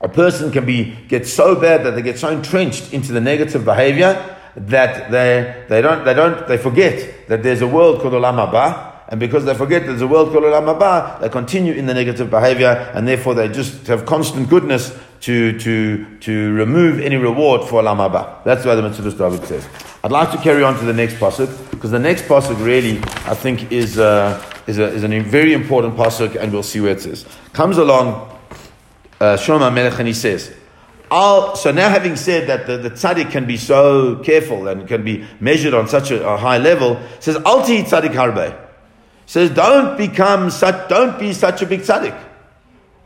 a 0.03 0.09
person 0.09 0.51
can 0.51 0.67
be 0.67 0.97
get 1.09 1.27
so 1.27 1.55
bad 1.55 1.85
that 1.85 1.93
they 1.93 2.03
get 2.03 2.19
so 2.19 2.29
entrenched 2.29 2.93
into 2.93 3.13
the 3.13 3.21
negative 3.21 3.65
behavior 3.65 4.39
that 4.57 5.11
they, 5.11 5.65
they 5.69 5.81
don't 5.81 6.05
they 6.05 6.13
don't 6.13 6.47
they 6.49 6.59
forget 6.59 7.29
that 7.29 7.43
there's 7.43 7.63
a 7.63 7.67
world 7.67 8.01
called 8.01 8.13
Olam 8.13 8.37
Haba 8.37 8.93
and 9.13 9.21
because 9.21 9.45
they 9.45 9.53
forget 9.53 9.85
there's 9.85 10.01
a 10.01 10.07
world 10.07 10.33
called 10.33 10.45
Olam 10.45 10.75
Haba, 10.75 11.21
they 11.21 11.29
continue 11.29 11.75
in 11.75 11.85
the 11.85 11.93
negative 11.93 12.31
behavior, 12.31 12.91
and 12.95 13.07
therefore 13.07 13.35
they 13.35 13.47
just 13.47 13.87
have 13.87 14.07
constant 14.07 14.49
goodness 14.49 14.99
to, 15.21 15.59
to, 15.59 16.19
to 16.21 16.55
remove 16.55 16.99
any 16.99 17.17
reward 17.17 17.69
for 17.69 17.83
Olam 17.83 17.99
Haba. 17.99 18.43
That's 18.43 18.65
why 18.65 18.75
the 18.75 18.81
Metzudas 18.81 19.19
David 19.19 19.47
says. 19.47 19.69
I'd 20.03 20.13
like 20.13 20.31
to 20.31 20.39
carry 20.39 20.63
on 20.63 20.79
to 20.79 20.87
the 20.87 20.95
next 20.95 21.17
pasuk, 21.17 21.71
because 21.71 21.91
the 21.91 21.99
next 21.99 22.23
pasuk 22.23 22.65
really, 22.65 23.01
I 23.31 23.35
think, 23.35 23.71
is, 23.71 23.99
uh, 23.99 24.43
is, 24.67 24.79
a, 24.79 24.87
is 24.87 25.05
a 25.05 25.21
very 25.21 25.53
important 25.53 25.95
pasuk, 25.95 26.35
and 26.37 26.51
we'll 26.51 26.63
see 26.63 26.81
where 26.81 26.93
it 26.93 27.03
says. 27.03 27.27
Comes 27.53 27.77
along 27.77 28.32
uh, 29.23 29.37
Shlomo 29.37 29.73
Melech, 29.73 29.99
and 29.99 30.09
he 30.09 30.15
says, 30.15 30.53
I'll, 31.11 31.55
so 31.57 31.71
now 31.71 31.91
having 31.91 32.17
said 32.17 32.49
that 32.49 32.67
the, 32.67 32.79
the 32.79 32.91
tzaddik 32.91 33.31
can 33.31 33.47
be 33.47 33.57
so 33.57 34.17
careful 34.17 34.67
and 34.67 34.89
can 34.89 35.05
be 35.05 35.27
measured 35.41 35.75
on 35.75 35.87
such 35.87 36.11
a, 36.11 36.27
a 36.27 36.37
high 36.37 36.59
level, 36.59 37.01
says, 37.21 37.37
Alti 37.45 37.83
tzaddik 37.83 38.15
harbe 38.15 38.59
says, 39.27 39.51
don't 39.51 39.97
become 39.97 40.51
such, 40.51 40.89
don't 40.89 41.19
be 41.19 41.33
such 41.33 41.63
a 41.63 41.67
big 41.67 41.81
tzaddik. 41.81 42.19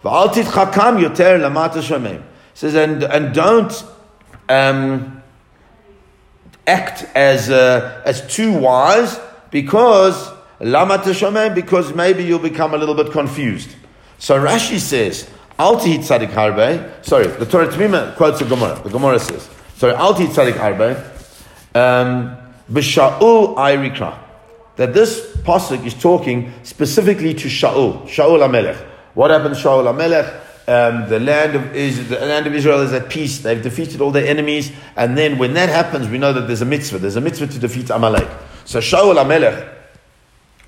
chakam 0.02 1.00
yoter 1.00 1.38
lamata 1.38 2.22
Says, 2.54 2.74
and, 2.74 3.02
and 3.02 3.34
don't 3.34 3.84
um, 4.48 5.22
act 6.66 7.06
as, 7.14 7.50
uh, 7.50 8.02
as 8.04 8.26
too 8.34 8.58
wise 8.58 9.20
because 9.50 10.32
lamata 10.60 11.54
because 11.54 11.94
maybe 11.94 12.24
you'll 12.24 12.38
become 12.38 12.72
a 12.72 12.78
little 12.78 12.94
bit 12.94 13.12
confused. 13.12 13.76
So 14.18 14.42
Rashi 14.42 14.78
says, 14.78 15.28
Alti 15.58 15.98
tzaddik 15.98 16.30
harbe. 16.30 17.04
Sorry, 17.04 17.26
the 17.26 17.46
Torah 17.46 17.68
Temimah 17.68 18.16
quotes 18.16 18.38
the 18.38 18.44
Gemara. 18.44 18.80
The 18.82 18.90
Gemara 18.90 19.18
says, 19.18 19.48
sorry, 19.76 19.94
Alti 19.94 20.26
tzaddik 20.26 20.54
harbe. 20.54 20.96
Um, 21.74 22.36
B'sha'ul 22.70 23.56
ayrikra 23.56 24.18
that 24.76 24.92
this 24.92 25.34
pasuk 25.38 25.84
is 25.86 25.94
talking 25.94 26.52
specifically 26.62 27.34
to 27.34 27.48
Shaul, 27.48 28.02
Shaul 28.02 28.46
Amelech. 28.46 28.76
What 29.14 29.30
happened 29.30 29.54
to 29.54 29.60
Shaul 29.60 29.84
Amelech? 29.84 30.42
Um, 30.68 31.08
the 31.08 31.20
land 31.20 31.54
of 31.54 31.76
Israel, 31.76 32.20
the 32.20 32.26
land 32.26 32.46
of 32.46 32.54
Israel 32.54 32.80
is 32.80 32.92
at 32.92 33.08
peace. 33.08 33.38
They've 33.38 33.62
defeated 33.62 34.00
all 34.00 34.10
their 34.10 34.26
enemies, 34.26 34.72
and 34.96 35.16
then 35.16 35.38
when 35.38 35.54
that 35.54 35.68
happens, 35.68 36.08
we 36.08 36.18
know 36.18 36.32
that 36.32 36.48
there's 36.48 36.60
a 36.60 36.66
mitzvah. 36.66 36.98
There's 36.98 37.16
a 37.16 37.20
mitzvah 37.20 37.46
to 37.46 37.58
defeat 37.58 37.88
Amalek. 37.88 38.28
So 38.64 38.80
Shaul 38.80 39.14
Amelech 39.14 39.72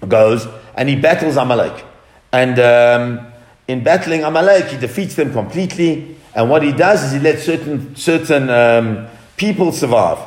goes 0.06 0.46
and 0.76 0.88
he 0.88 0.94
battles 0.94 1.36
Amalek, 1.36 1.84
and 2.32 2.58
um, 2.60 3.32
in 3.68 3.84
battling 3.84 4.24
Amalek, 4.24 4.64
he 4.66 4.78
defeats 4.78 5.14
them 5.14 5.32
completely. 5.32 6.16
And 6.34 6.50
what 6.50 6.62
he 6.62 6.72
does 6.72 7.04
is 7.04 7.12
he 7.12 7.18
lets 7.20 7.44
certain 7.44 7.94
certain 7.94 8.50
um, 8.50 9.06
people 9.36 9.72
survive. 9.72 10.18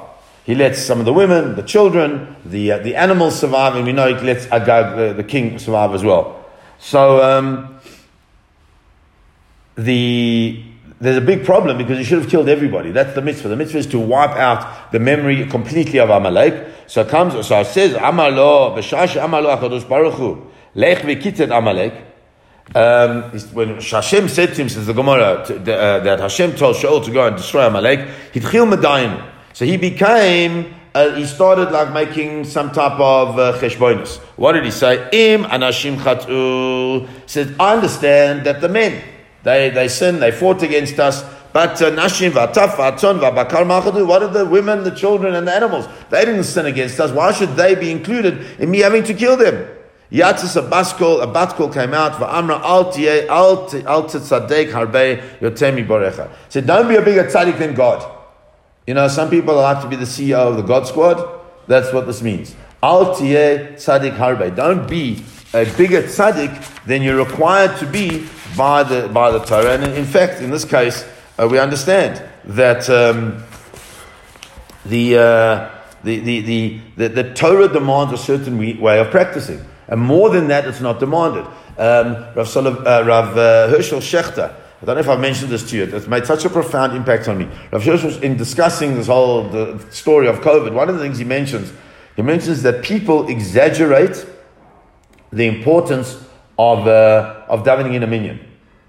He 0.43 0.55
lets 0.55 0.81
some 0.81 0.99
of 0.99 1.05
the 1.05 1.13
women, 1.13 1.55
the 1.55 1.61
children, 1.63 2.35
the, 2.45 2.71
uh, 2.71 2.77
the 2.79 2.95
animals 2.95 3.39
survive, 3.39 3.75
and 3.75 3.85
we 3.85 3.93
know 3.93 4.07
he 4.07 4.25
lets 4.25 4.47
Agag, 4.47 4.97
the, 4.97 5.13
the 5.13 5.23
king, 5.23 5.59
survive 5.59 5.93
as 5.93 6.03
well. 6.03 6.43
So 6.79 7.21
um, 7.21 7.79
the, 9.75 10.63
there's 10.99 11.17
a 11.17 11.21
big 11.21 11.45
problem 11.45 11.77
because 11.77 11.99
he 11.99 12.03
should 12.03 12.19
have 12.19 12.29
killed 12.29 12.49
everybody. 12.49 12.91
That's 12.91 13.13
the 13.13 13.21
mitzvah. 13.21 13.49
The 13.49 13.55
mitzvah 13.55 13.77
is 13.77 13.87
to 13.87 13.99
wipe 13.99 14.31
out 14.31 14.91
the 14.91 14.99
memory 14.99 15.45
completely 15.47 15.99
of 15.99 16.09
Amalek. 16.09 16.67
So 16.87 17.01
it 17.01 17.09
comes, 17.09 17.33
so 17.47 17.61
it 17.61 17.65
says, 17.65 17.93
Amalo, 17.93 18.75
B'shash 18.75 19.21
Amalo 19.21 20.11
Hu, 20.11 20.51
Lech 20.73 21.03
Amalek, 21.51 22.10
um, 22.73 23.23
when 23.53 23.81
Hashem 23.81 24.29
said 24.29 24.55
to 24.55 24.61
him, 24.61 24.69
says 24.69 24.87
the 24.87 24.93
Gemara, 24.93 25.43
to, 25.45 25.55
uh, 25.55 25.99
that 25.99 26.19
Hashem 26.19 26.55
told 26.55 26.77
Shaul 26.77 27.03
to 27.03 27.11
go 27.11 27.27
and 27.27 27.35
destroy 27.35 27.67
Amalek, 27.67 27.99
Hitchil 28.31 28.73
Medayim. 28.73 29.29
So 29.53 29.65
he 29.65 29.75
became, 29.75 30.73
uh, 30.95 31.11
he 31.15 31.25
started 31.25 31.71
like 31.71 31.91
making 31.91 32.45
some 32.45 32.71
type 32.71 32.97
of 32.99 33.37
uh, 33.37 33.59
cheshbonis. 33.59 34.19
What 34.37 34.53
did 34.53 34.63
he 34.63 34.71
say? 34.71 35.09
Im 35.11 35.43
anashim 35.43 35.97
chatu. 35.97 37.09
Said, 37.25 37.55
I 37.59 37.75
understand 37.75 38.45
that 38.45 38.61
the 38.61 38.69
men, 38.69 39.03
they, 39.43 39.69
they 39.69 39.89
sinned, 39.89 40.21
they 40.21 40.31
fought 40.31 40.63
against 40.63 40.97
us, 40.97 41.25
but 41.51 41.81
uh, 41.81 41.91
nashim 41.91 42.31
v'ataf 42.31 42.75
v'aton 42.75 43.19
v'abakar 43.19 43.65
machadu, 43.65 44.07
what 44.07 44.23
are 44.23 44.29
the 44.29 44.45
women, 44.45 44.85
the 44.85 44.91
children, 44.91 45.35
and 45.35 45.45
the 45.45 45.53
animals? 45.53 45.87
They 46.09 46.23
didn't 46.23 46.45
sin 46.45 46.65
against 46.65 46.97
us. 47.01 47.11
Why 47.11 47.33
should 47.33 47.57
they 47.57 47.75
be 47.75 47.91
included 47.91 48.61
in 48.61 48.71
me 48.71 48.79
having 48.79 49.03
to 49.03 49.13
kill 49.13 49.35
them? 49.35 49.67
Yatzis 50.11 50.57
a 50.57 50.69
baskol, 50.69 51.23
a 51.23 51.27
batkol 51.27 51.73
came 51.73 51.93
out, 51.93 52.13
va'amra 52.13 52.59
al 52.61 52.91
tiye, 52.91 53.27
al 53.27 53.67
tzadek 53.69 54.71
harbe 54.71 55.21
yotemi 55.39 55.87
borecha. 55.87 56.29
Said, 56.49 56.67
don't 56.67 56.87
be 56.87 56.95
a 56.95 57.01
bigger 57.01 57.23
tzaddik 57.23 57.57
than 57.57 57.73
God. 57.73 58.19
You 58.85 58.93
know, 58.93 59.07
some 59.07 59.29
people 59.29 59.55
like 59.55 59.81
to 59.81 59.87
be 59.87 59.95
the 59.95 60.05
CEO 60.05 60.49
of 60.49 60.57
the 60.57 60.63
God 60.63 60.87
Squad. 60.87 61.39
That's 61.67 61.93
what 61.93 62.07
this 62.07 62.21
means. 62.21 62.55
Al 62.83 63.15
tiye 63.15 63.73
tzaddik 63.75 64.17
harbe. 64.17 64.53
Don't 64.55 64.89
be 64.89 65.23
a 65.53 65.65
bigger 65.77 66.03
tzaddik 66.03 66.85
than 66.85 67.01
you're 67.01 67.23
required 67.23 67.77
to 67.79 67.85
be 67.85 68.27
by 68.57 68.83
the 68.83 69.07
by 69.09 69.31
the 69.31 69.39
Torah. 69.39 69.75
And 69.79 69.93
in 69.93 70.05
fact, 70.05 70.41
in 70.41 70.51
this 70.51 70.65
case, 70.65 71.05
uh, 71.39 71.47
we 71.47 71.57
understand 71.57 72.21
that 72.45 72.89
um, 72.89 73.43
the, 74.85 75.17
uh, 75.17 75.69
the, 76.03 76.19
the, 76.19 76.41
the, 76.41 76.81
the, 76.97 77.07
the 77.09 77.33
Torah 77.33 77.67
demands 77.67 78.13
a 78.13 78.17
certain 78.17 78.57
way 78.79 78.99
of 78.99 79.09
practicing, 79.11 79.63
and 79.91 80.01
more 80.01 80.31
than 80.31 80.47
that, 80.47 80.65
it's 80.65 80.81
not 80.81 80.99
demanded. 80.99 81.45
Um, 81.77 82.15
Rav, 82.35 82.47
Solov, 82.47 82.79
uh, 82.79 83.05
Rav 83.05 83.37
uh, 83.37 83.67
Hershel 83.69 83.99
Schachter 83.99 84.55
I 84.81 84.85
don't 84.85 84.95
know 84.95 85.01
if 85.01 85.09
I've 85.09 85.19
mentioned 85.19 85.51
this 85.51 85.69
to 85.69 85.77
you. 85.77 85.83
It's 85.83 86.07
made 86.07 86.25
such 86.25 86.43
a 86.43 86.49
profound 86.49 86.95
impact 86.95 87.27
on 87.27 87.37
me. 87.37 87.47
Rav 87.71 87.85
was 87.85 88.17
in 88.17 88.35
discussing 88.35 88.95
this 88.95 89.05
whole 89.05 89.47
the 89.47 89.79
story 89.91 90.27
of 90.27 90.39
COVID, 90.39 90.73
one 90.73 90.89
of 90.89 90.95
the 90.95 91.01
things 91.01 91.19
he 91.19 91.23
mentions, 91.23 91.71
he 92.15 92.23
mentions 92.23 92.63
that 92.63 92.83
people 92.83 93.29
exaggerate 93.29 94.25
the 95.31 95.45
importance 95.45 96.15
of, 96.57 96.87
uh, 96.87 97.43
of 97.47 97.63
davening 97.63 97.93
in 97.93 98.01
a 98.01 98.07
minyan. 98.07 98.39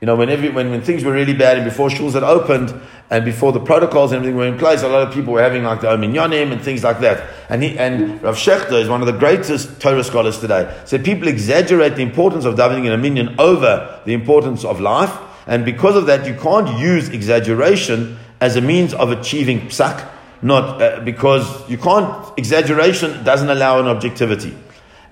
You 0.02 0.06
know, 0.06 0.16
when, 0.16 0.28
every, 0.30 0.50
when, 0.50 0.70
when 0.70 0.82
things 0.82 1.04
were 1.04 1.12
really 1.12 1.32
bad 1.32 1.56
and 1.56 1.64
before 1.64 1.88
schools 1.88 2.14
had 2.14 2.24
opened 2.24 2.74
and 3.08 3.24
before 3.24 3.52
the 3.52 3.60
protocols 3.60 4.10
and 4.10 4.18
everything 4.18 4.36
were 4.36 4.48
in 4.48 4.58
place, 4.58 4.82
a 4.82 4.88
lot 4.88 5.06
of 5.06 5.14
people 5.14 5.32
were 5.32 5.40
having 5.40 5.62
like 5.62 5.80
the 5.80 5.88
own 5.88 6.00
minyanim 6.00 6.50
and 6.50 6.60
things 6.60 6.82
like 6.82 6.98
that. 7.00 7.24
And, 7.48 7.62
he, 7.62 7.78
and 7.78 8.20
Rav 8.20 8.34
Schachter 8.34 8.82
is 8.82 8.88
one 8.88 9.00
of 9.00 9.06
the 9.06 9.12
greatest 9.12 9.80
Torah 9.80 10.02
scholars 10.02 10.40
today. 10.40 10.76
So 10.86 10.98
people 10.98 11.28
exaggerate 11.28 11.94
the 11.94 12.02
importance 12.02 12.44
of 12.44 12.56
davening 12.56 12.86
in 12.92 13.28
a 13.28 13.40
over 13.40 14.00
the 14.04 14.12
importance 14.12 14.64
of 14.64 14.80
life 14.80 15.16
and 15.46 15.64
because 15.64 15.96
of 15.96 16.06
that, 16.06 16.26
you 16.26 16.34
can't 16.34 16.78
use 16.78 17.08
exaggeration 17.08 18.18
as 18.40 18.56
a 18.56 18.60
means 18.60 18.94
of 18.94 19.10
achieving 19.10 19.68
psak, 19.68 20.08
not 20.40 20.82
uh, 20.82 21.00
because 21.00 21.68
you 21.70 21.78
can't, 21.78 22.36
exaggeration 22.36 23.22
doesn't 23.24 23.50
allow 23.50 23.80
an 23.80 23.86
objectivity. 23.86 24.56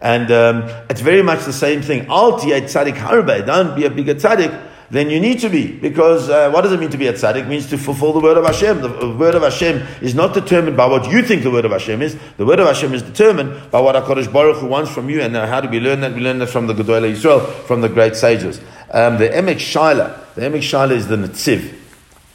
And 0.01 0.31
um, 0.31 0.63
it's 0.89 1.01
very 1.01 1.23
much 1.23 1.45
the 1.45 1.53
same 1.53 1.83
thing. 1.83 2.07
Al 2.07 2.41
tzaddik 2.41 2.97
harbe, 2.97 3.45
don't 3.45 3.77
be 3.77 3.85
a 3.85 3.91
bigger 3.91 4.15
tzaddik, 4.15 4.69
then 4.91 5.09
you 5.09 5.21
need 5.21 5.39
to 5.41 5.49
be. 5.49 5.71
Because 5.71 6.29
uh, 6.29 6.51
what 6.51 6.63
does 6.63 6.73
it 6.73 6.81
mean 6.81 6.91
to 6.91 6.99
be 6.99 7.07
a 7.07 7.13
tzaddik? 7.13 7.43
It 7.43 7.49
means 7.49 7.69
to 7.71 7.79
fulfill 7.79 8.13
the 8.13 8.19
word 8.19 8.37
of 8.37 8.45
Hashem. 8.45 8.81
The 8.81 9.17
word 9.17 9.37
of 9.37 9.43
Hashem 9.43 9.87
is 10.03 10.17
not 10.17 10.35
determined 10.35 10.77
by 10.77 10.87
what 10.87 11.11
you 11.11 11.23
think 11.23 11.45
the 11.45 11.51
word 11.51 11.65
of 11.65 11.71
Hashem 11.71 12.03
is. 12.03 12.19
The 12.37 12.45
word 12.45 12.59
of 12.59 12.67
Hashem 12.67 12.93
is 12.93 13.03
determined 13.03 13.71
by 13.71 13.81
what 13.81 13.95
HaKadosh 13.95 14.33
Baruch 14.33 14.57
Hu 14.57 14.67
wants 14.67 14.91
from 14.91 15.09
you. 15.09 15.21
And 15.21 15.37
how 15.37 15.61
do 15.61 15.69
we 15.69 15.79
learn 15.79 16.01
that? 16.01 16.13
We 16.13 16.21
learn 16.21 16.41
that 16.41 16.49
from 16.49 16.67
the 16.67 16.75
Gedolei 16.75 17.15
Yisrael, 17.15 17.47
from 17.67 17.83
the 17.83 17.89
great 17.89 18.17
sages. 18.17 18.59
Um, 18.91 19.19
the 19.19 19.29
Emek 19.29 19.57
Shaila, 19.57 20.35
the 20.35 20.41
Emek 20.43 20.59
Shaila 20.59 20.91
is 20.91 21.07
the 21.07 21.17
Netziv. 21.17 21.73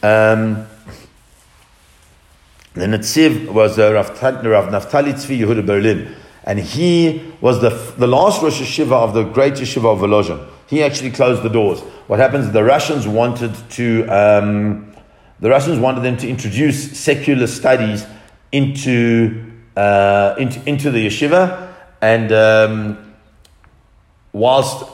Um, 0.02 0.66
the 2.74 2.86
Netziv 2.86 3.50
was 3.50 3.78
uh, 3.78 3.94
Rav, 3.94 4.10
Rav 4.22 4.70
Naftali 4.70 5.14
Tzvi 5.14 5.40
Yehuda 5.40 5.66
Berlin. 5.66 6.16
And 6.46 6.60
he 6.60 7.34
was 7.42 7.60
the, 7.60 7.70
the 7.98 8.08
last 8.08 8.42
Rosh 8.42 8.62
Yeshiva 8.62 8.94
of 8.94 9.14
the 9.14 9.24
great 9.24 9.56
Yeshiva 9.56 9.92
of 9.92 10.00
Volozhin. 10.00 10.55
He 10.68 10.84
actually 10.84 11.12
closed 11.12 11.44
the 11.44 11.50
doors. 11.50 11.80
What 12.08 12.20
happens? 12.20 12.52
The 12.52 12.64
Russians 12.64 13.08
wanted 13.08 13.54
to, 13.72 14.06
um, 14.08 14.94
the 15.40 15.50
Russians 15.50 15.80
wanted 15.80 16.02
them 16.02 16.18
to 16.18 16.28
introduce 16.28 16.98
secular 16.98 17.48
studies 17.48 18.06
into, 18.52 19.52
uh, 19.76 20.36
into, 20.38 20.68
into 20.68 20.92
the 20.92 21.06
yeshiva. 21.06 21.74
And 22.02 22.32
um, 22.32 23.16
whilst 24.34 24.86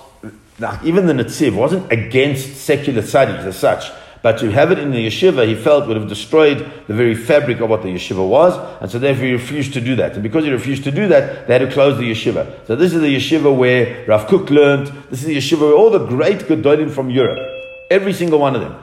even 0.83 1.05
the 1.07 1.13
Netziv 1.13 1.55
wasn't 1.55 1.91
against 1.91 2.57
secular 2.57 3.01
studies 3.01 3.45
as 3.45 3.57
such, 3.57 3.91
but 4.21 4.37
to 4.39 4.51
have 4.51 4.71
it 4.71 4.77
in 4.77 4.91
the 4.91 5.07
yeshiva, 5.07 5.47
he 5.47 5.55
felt 5.55 5.87
would 5.87 5.97
have 5.97 6.07
destroyed 6.07 6.59
the 6.87 6.93
very 6.93 7.15
fabric 7.15 7.59
of 7.59 7.69
what 7.69 7.81
the 7.81 7.89
yeshiva 7.89 8.27
was, 8.27 8.55
and 8.79 8.91
so 8.91 8.99
therefore 8.99 9.25
he 9.25 9.31
refused 9.31 9.73
to 9.73 9.81
do 9.81 9.95
that. 9.95 10.13
And 10.13 10.23
because 10.23 10.43
he 10.43 10.51
refused 10.51 10.83
to 10.83 10.91
do 10.91 11.07
that, 11.07 11.47
they 11.47 11.57
had 11.57 11.67
to 11.67 11.71
close 11.71 11.97
the 11.97 12.11
yeshiva. 12.11 12.67
So 12.67 12.75
this 12.75 12.93
is 12.93 13.01
the 13.01 13.15
yeshiva 13.15 13.55
where 13.55 14.05
Rav 14.07 14.27
Kook 14.27 14.49
learned. 14.49 14.87
This 15.09 15.21
is 15.21 15.25
the 15.25 15.37
yeshiva 15.37 15.61
where 15.61 15.73
all 15.73 15.89
the 15.89 16.05
great 16.05 16.39
Gedolim 16.39 16.91
from 16.91 17.09
Europe, 17.09 17.39
every 17.89 18.13
single 18.13 18.39
one 18.39 18.55
of 18.55 18.61
them, 18.61 18.75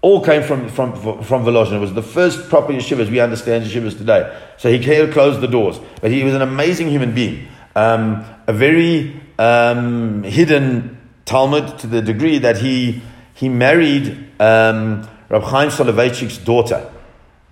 all 0.00 0.24
came 0.24 0.42
from 0.42 0.68
from 0.70 0.94
from 1.22 1.44
Volozhin. 1.44 1.74
It 1.74 1.80
was 1.80 1.92
the 1.92 2.02
first 2.02 2.48
proper 2.48 2.72
yeshiva 2.72 3.00
as 3.00 3.10
we 3.10 3.20
understand 3.20 3.66
yeshivas 3.66 3.98
today. 3.98 4.34
So 4.56 4.70
he 4.70 4.78
closed 5.12 5.40
the 5.42 5.48
doors, 5.48 5.78
but 6.00 6.10
he 6.10 6.24
was 6.24 6.34
an 6.34 6.42
amazing 6.42 6.88
human 6.88 7.14
being, 7.14 7.48
um, 7.74 8.24
a 8.46 8.52
very 8.54 9.20
um, 9.38 10.22
hidden 10.22 10.96
Talmud 11.26 11.80
to 11.80 11.86
the 11.86 12.00
degree 12.00 12.38
that 12.38 12.56
he 12.58 13.02
he 13.36 13.50
married 13.50 14.08
um, 14.40 15.06
Rab 15.28 15.42
Chaim 15.42 15.68
Soloveitchik's 15.68 16.38
daughter, 16.38 16.90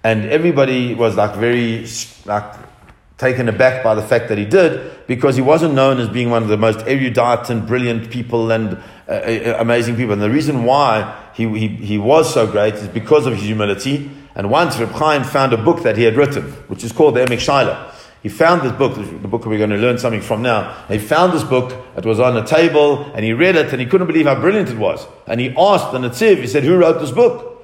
and 0.03 0.25
everybody 0.25 0.95
was 0.95 1.14
like 1.14 1.37
very 1.37 1.87
like 2.25 2.55
taken 3.19 3.49
aback 3.49 3.85
by 3.85 3.95
the 3.95 4.03
fact 4.03 4.29
that 4.31 4.38
he 4.38 4.47
did 4.47 5.07
because 5.07 5.37
he 5.37 5.43
wasn't 5.43 5.75
known 5.75 6.00
as 6.00 6.09
being 6.09 6.31
one 6.31 6.43
of 6.43 6.49
the 6.49 6.57
most 6.57 6.81
erudite 6.87 7.50
and 7.50 7.67
brilliant 7.67 8.11
people 8.11 8.50
and 8.50 8.79
uh, 9.07 9.12
uh 9.12 9.57
amazing 9.59 9.95
people. 9.95 10.14
And 10.14 10.23
the 10.23 10.31
reason 10.31 10.64
why 10.64 11.14
he, 11.35 11.47
he, 11.50 11.69
he 11.69 11.99
was 11.99 12.33
so 12.33 12.47
great 12.47 12.75
is 12.75 12.88
because 12.88 13.26
of 13.26 13.35
his 13.35 13.43
humility. 13.43 14.11
And 14.35 14.50
once 14.50 14.79
Reb 14.79 14.91
Chaim 14.91 15.23
found 15.23 15.53
a 15.53 15.59
book 15.59 15.83
that 15.83 15.97
he 15.97 16.05
had 16.05 16.17
written, 16.17 16.45
which 16.69 16.83
is 16.83 16.93
called 16.93 17.14
the 17.14 17.25
Emek 17.25 17.38
Shaila. 17.38 17.94
He 18.25 18.31
found 18.31 18.62
this 18.62 18.73
book, 18.73 18.95
the 18.95 19.28
book 19.28 19.45
we're 19.45 19.59
going 19.59 19.69
to 19.69 19.76
learn 19.76 19.99
something 19.99 20.23
from 20.23 20.40
now. 20.40 20.87
He 20.88 20.97
found 20.97 21.35
this 21.35 21.45
book, 21.45 21.76
it 21.95 22.07
was 22.07 22.19
on 22.19 22.35
a 22.38 22.47
table, 22.47 23.04
and 23.14 23.23
he 23.23 23.35
read 23.35 23.54
it, 23.54 23.71
and 23.71 23.78
he 23.78 23.87
couldn't 23.87 24.07
believe 24.07 24.25
how 24.25 24.35
brilliant 24.35 24.71
it 24.71 24.78
was. 24.78 25.07
And 25.26 25.38
he 25.38 25.50
asked 25.50 25.93
the 25.93 25.99
Netziv, 25.99 26.38
he 26.38 26.47
said, 26.47 26.64
Who 26.64 26.75
wrote 26.78 27.00
this 27.00 27.11
book? 27.11 27.62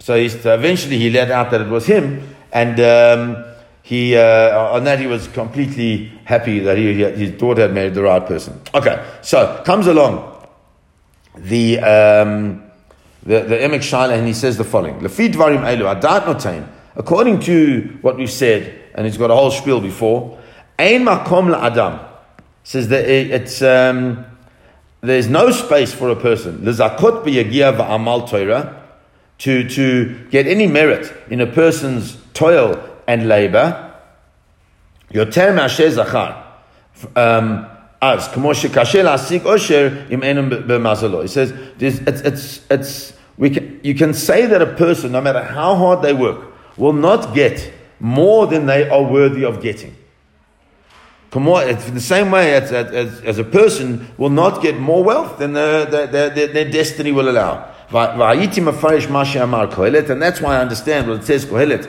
So 0.00 0.14
he, 0.18 0.26
eventually 0.26 0.98
he 0.98 1.08
let 1.08 1.30
out 1.30 1.50
that 1.52 1.62
it 1.62 1.68
was 1.68 1.86
him, 1.86 2.28
and 2.52 2.78
um, 2.78 3.42
he, 3.82 4.14
uh, 4.14 4.74
on 4.74 4.84
that 4.84 5.00
he 5.00 5.06
was 5.06 5.28
completely 5.28 6.12
happy 6.26 6.58
that 6.58 6.76
he, 6.76 6.92
his 6.92 7.30
daughter 7.30 7.62
had 7.62 7.72
married 7.72 7.94
the 7.94 8.02
right 8.02 8.26
person. 8.26 8.60
Okay, 8.74 9.02
so 9.22 9.62
comes 9.64 9.86
along 9.86 10.46
the, 11.36 11.78
um, 11.78 12.62
the, 13.22 13.40
the 13.40 13.56
Emek 13.56 13.80
Shaila, 13.80 14.18
and 14.18 14.26
he 14.26 14.34
says 14.34 14.58
the 14.58 14.64
following 14.64 14.98
According 16.94 17.40
to 17.40 17.98
what 18.02 18.18
we've 18.18 18.30
said, 18.30 18.81
and 18.94 19.06
he's 19.06 19.16
got 19.16 19.30
a 19.30 19.34
whole 19.34 19.50
spiel 19.50 19.80
before. 19.80 20.38
Ein 20.78 21.04
makom 21.04 21.54
Adam 21.56 22.00
says 22.64 22.88
that 22.88 23.08
it's 23.08 23.62
um, 23.62 24.24
there's 25.00 25.28
no 25.28 25.50
space 25.50 25.92
for 25.92 26.10
a 26.10 26.16
person 26.16 26.58
lezakot 26.58 27.24
b'yagia 27.24 27.76
va'amal 27.76 28.28
Torah 28.28 28.82
to 29.38 29.68
to 29.68 30.28
get 30.30 30.46
any 30.46 30.66
merit 30.66 31.12
in 31.30 31.40
a 31.40 31.46
person's 31.46 32.16
toil 32.34 32.82
and 33.06 33.28
labor. 33.28 33.92
Yoter 35.10 35.54
ma'asher 35.54 35.90
zachar. 35.90 36.38
Um, 37.16 37.66
as 38.00 38.26
kamo 38.28 38.50
shekashe 38.50 39.02
la'asik 39.04 39.40
osher 39.40 40.10
im 40.10 40.20
enum 40.22 40.66
b'mazalo. 40.66 41.22
He 41.22 41.28
says 41.28 41.52
it's, 41.78 41.98
it's, 42.00 42.60
it's, 42.70 43.12
we 43.36 43.50
can, 43.50 43.80
you 43.82 43.94
can 43.94 44.12
say 44.12 44.46
that 44.46 44.60
a 44.60 44.74
person, 44.74 45.12
no 45.12 45.20
matter 45.20 45.42
how 45.42 45.76
hard 45.76 46.02
they 46.02 46.12
work, 46.12 46.52
will 46.76 46.92
not 46.92 47.34
get 47.34 47.72
more 48.02 48.46
than 48.48 48.66
they 48.66 48.90
are 48.90 49.02
worthy 49.02 49.44
of 49.44 49.62
getting. 49.62 49.94
It's 51.34 51.90
the 51.90 52.00
same 52.00 52.30
way 52.32 52.52
as, 52.52 52.70
as, 52.72 53.22
as, 53.22 53.38
a 53.38 53.44
person 53.44 54.08
will 54.18 54.28
not 54.28 54.60
get 54.60 54.78
more 54.78 55.02
wealth 55.04 55.38
than 55.38 55.54
the, 55.54 55.86
the, 55.88 56.06
the, 56.34 56.46
their 56.52 56.70
destiny 56.70 57.12
will 57.12 57.30
allow. 57.30 57.70
And 57.90 58.20
that's 60.20 60.40
why 60.40 60.56
I 60.56 60.60
understand 60.60 61.08
what 61.08 61.20
it 61.20 61.24
says, 61.24 61.46
Kohelet. 61.46 61.88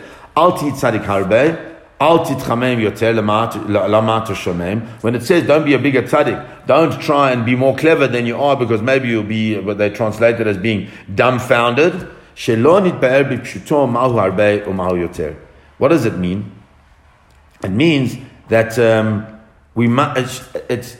When 5.01 5.15
it 5.15 5.23
says 5.23 5.47
don't 5.47 5.65
be 5.65 5.73
a 5.73 5.79
bigger 5.79 6.03
tzaddik, 6.03 6.67
don't 6.67 7.01
try 7.01 7.31
and 7.31 7.43
be 7.45 7.55
more 7.55 7.75
clever 7.75 8.07
than 8.07 8.25
you 8.25 8.37
are 8.37 8.55
because 8.55 8.81
maybe 8.81 9.09
you'll 9.09 9.23
be, 9.23 9.59
what 9.59 9.77
they 9.79 9.89
translate 9.89 10.39
it 10.39 10.47
as 10.47 10.57
being 10.57 10.87
dumbfounded. 11.15 12.07
What 15.83 15.89
does 15.89 16.05
it 16.05 16.17
mean? 16.17 16.49
It 17.61 17.71
means 17.71 18.15
that 18.47 18.79
um, 18.79 19.27
we 19.75 19.89
mu- 19.89 20.13
it's, 20.15 20.41
it's, 20.69 20.95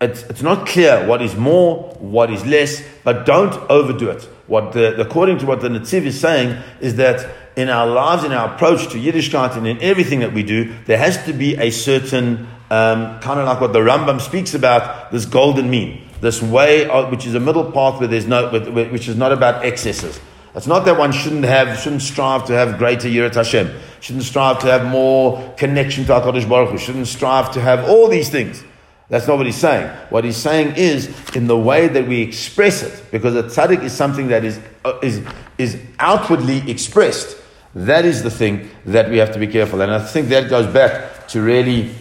it's, 0.00 0.24
it's 0.24 0.42
not 0.42 0.66
clear 0.66 1.06
what 1.06 1.22
is 1.22 1.36
more, 1.36 1.94
what 2.00 2.32
is 2.32 2.44
less, 2.44 2.82
but 3.04 3.24
don't 3.24 3.54
overdo 3.70 4.10
it. 4.10 4.24
What 4.48 4.72
the, 4.72 5.00
according 5.00 5.38
to 5.38 5.46
what 5.46 5.60
the 5.60 5.68
Netziv 5.68 6.02
is 6.02 6.18
saying 6.18 6.60
is 6.80 6.96
that 6.96 7.32
in 7.54 7.68
our 7.68 7.86
lives, 7.86 8.24
in 8.24 8.32
our 8.32 8.52
approach 8.52 8.88
to 8.88 8.98
Yiddishkeit, 8.98 9.56
and 9.56 9.68
in 9.68 9.80
everything 9.80 10.18
that 10.18 10.32
we 10.32 10.42
do, 10.42 10.74
there 10.86 10.98
has 10.98 11.24
to 11.26 11.32
be 11.32 11.54
a 11.54 11.70
certain 11.70 12.48
um, 12.72 13.20
kind 13.20 13.38
of 13.38 13.46
like 13.46 13.60
what 13.60 13.72
the 13.72 13.78
Rambam 13.78 14.20
speaks 14.20 14.52
about, 14.52 15.12
this 15.12 15.26
golden 15.26 15.70
mean, 15.70 16.08
this 16.20 16.42
way 16.42 16.88
of, 16.88 17.12
which 17.12 17.24
is 17.24 17.36
a 17.36 17.40
middle 17.40 17.70
path 17.70 18.00
where 18.00 18.08
there's 18.08 18.26
no, 18.26 18.50
which 18.50 19.06
is 19.06 19.14
not 19.14 19.30
about 19.30 19.64
excesses. 19.64 20.18
It's 20.54 20.66
not 20.66 20.84
that 20.86 20.98
one 20.98 21.12
shouldn't 21.12 21.44
have, 21.44 21.78
shouldn't 21.78 22.02
strive 22.02 22.44
to 22.46 22.52
have 22.54 22.76
greater 22.76 23.08
Yirat 23.08 23.34
Hashem, 23.34 23.72
shouldn't 24.00 24.24
strive 24.24 24.58
to 24.60 24.66
have 24.66 24.84
more 24.84 25.54
connection 25.56 26.04
to 26.06 26.12
HaKadosh 26.12 26.48
Baruch 26.48 26.70
Hu, 26.70 26.78
shouldn't 26.78 27.06
strive 27.06 27.52
to 27.52 27.60
have 27.60 27.88
all 27.88 28.08
these 28.08 28.30
things. 28.30 28.64
That's 29.08 29.26
not 29.26 29.38
what 29.38 29.46
he's 29.46 29.56
saying. 29.56 29.88
What 30.10 30.24
he's 30.24 30.36
saying 30.36 30.74
is 30.76 31.08
in 31.34 31.46
the 31.46 31.58
way 31.58 31.88
that 31.88 32.06
we 32.06 32.22
express 32.22 32.82
it, 32.82 33.04
because 33.10 33.34
a 33.36 33.42
tzaddik 33.42 33.82
is 33.82 33.92
something 33.92 34.28
that 34.28 34.44
is, 34.44 34.60
uh, 34.84 34.98
is, 35.02 35.24
is 35.58 35.80
outwardly 35.98 36.68
expressed. 36.70 37.36
That 37.74 38.04
is 38.04 38.22
the 38.22 38.30
thing 38.30 38.70
that 38.86 39.10
we 39.10 39.18
have 39.18 39.32
to 39.32 39.38
be 39.38 39.46
careful. 39.46 39.80
And 39.80 39.92
I 39.92 40.04
think 40.04 40.28
that 40.28 40.48
goes 40.48 40.72
back 40.72 41.28
to 41.28 41.42
really 41.42 41.92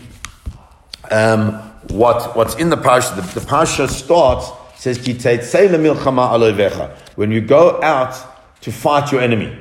um, 1.11 1.53
what, 1.89 2.35
what's 2.35 2.55
in 2.55 2.69
the 2.69 2.77
parsha. 2.77 3.15
The, 3.15 3.39
the 3.39 3.45
parsha 3.45 3.87
starts, 3.87 4.49
says, 4.75 4.97
When 7.15 7.31
you 7.31 7.41
go 7.41 7.81
out 7.81 8.38
to 8.61 8.71
fight 8.71 9.11
your 9.11 9.21
enemy. 9.21 9.55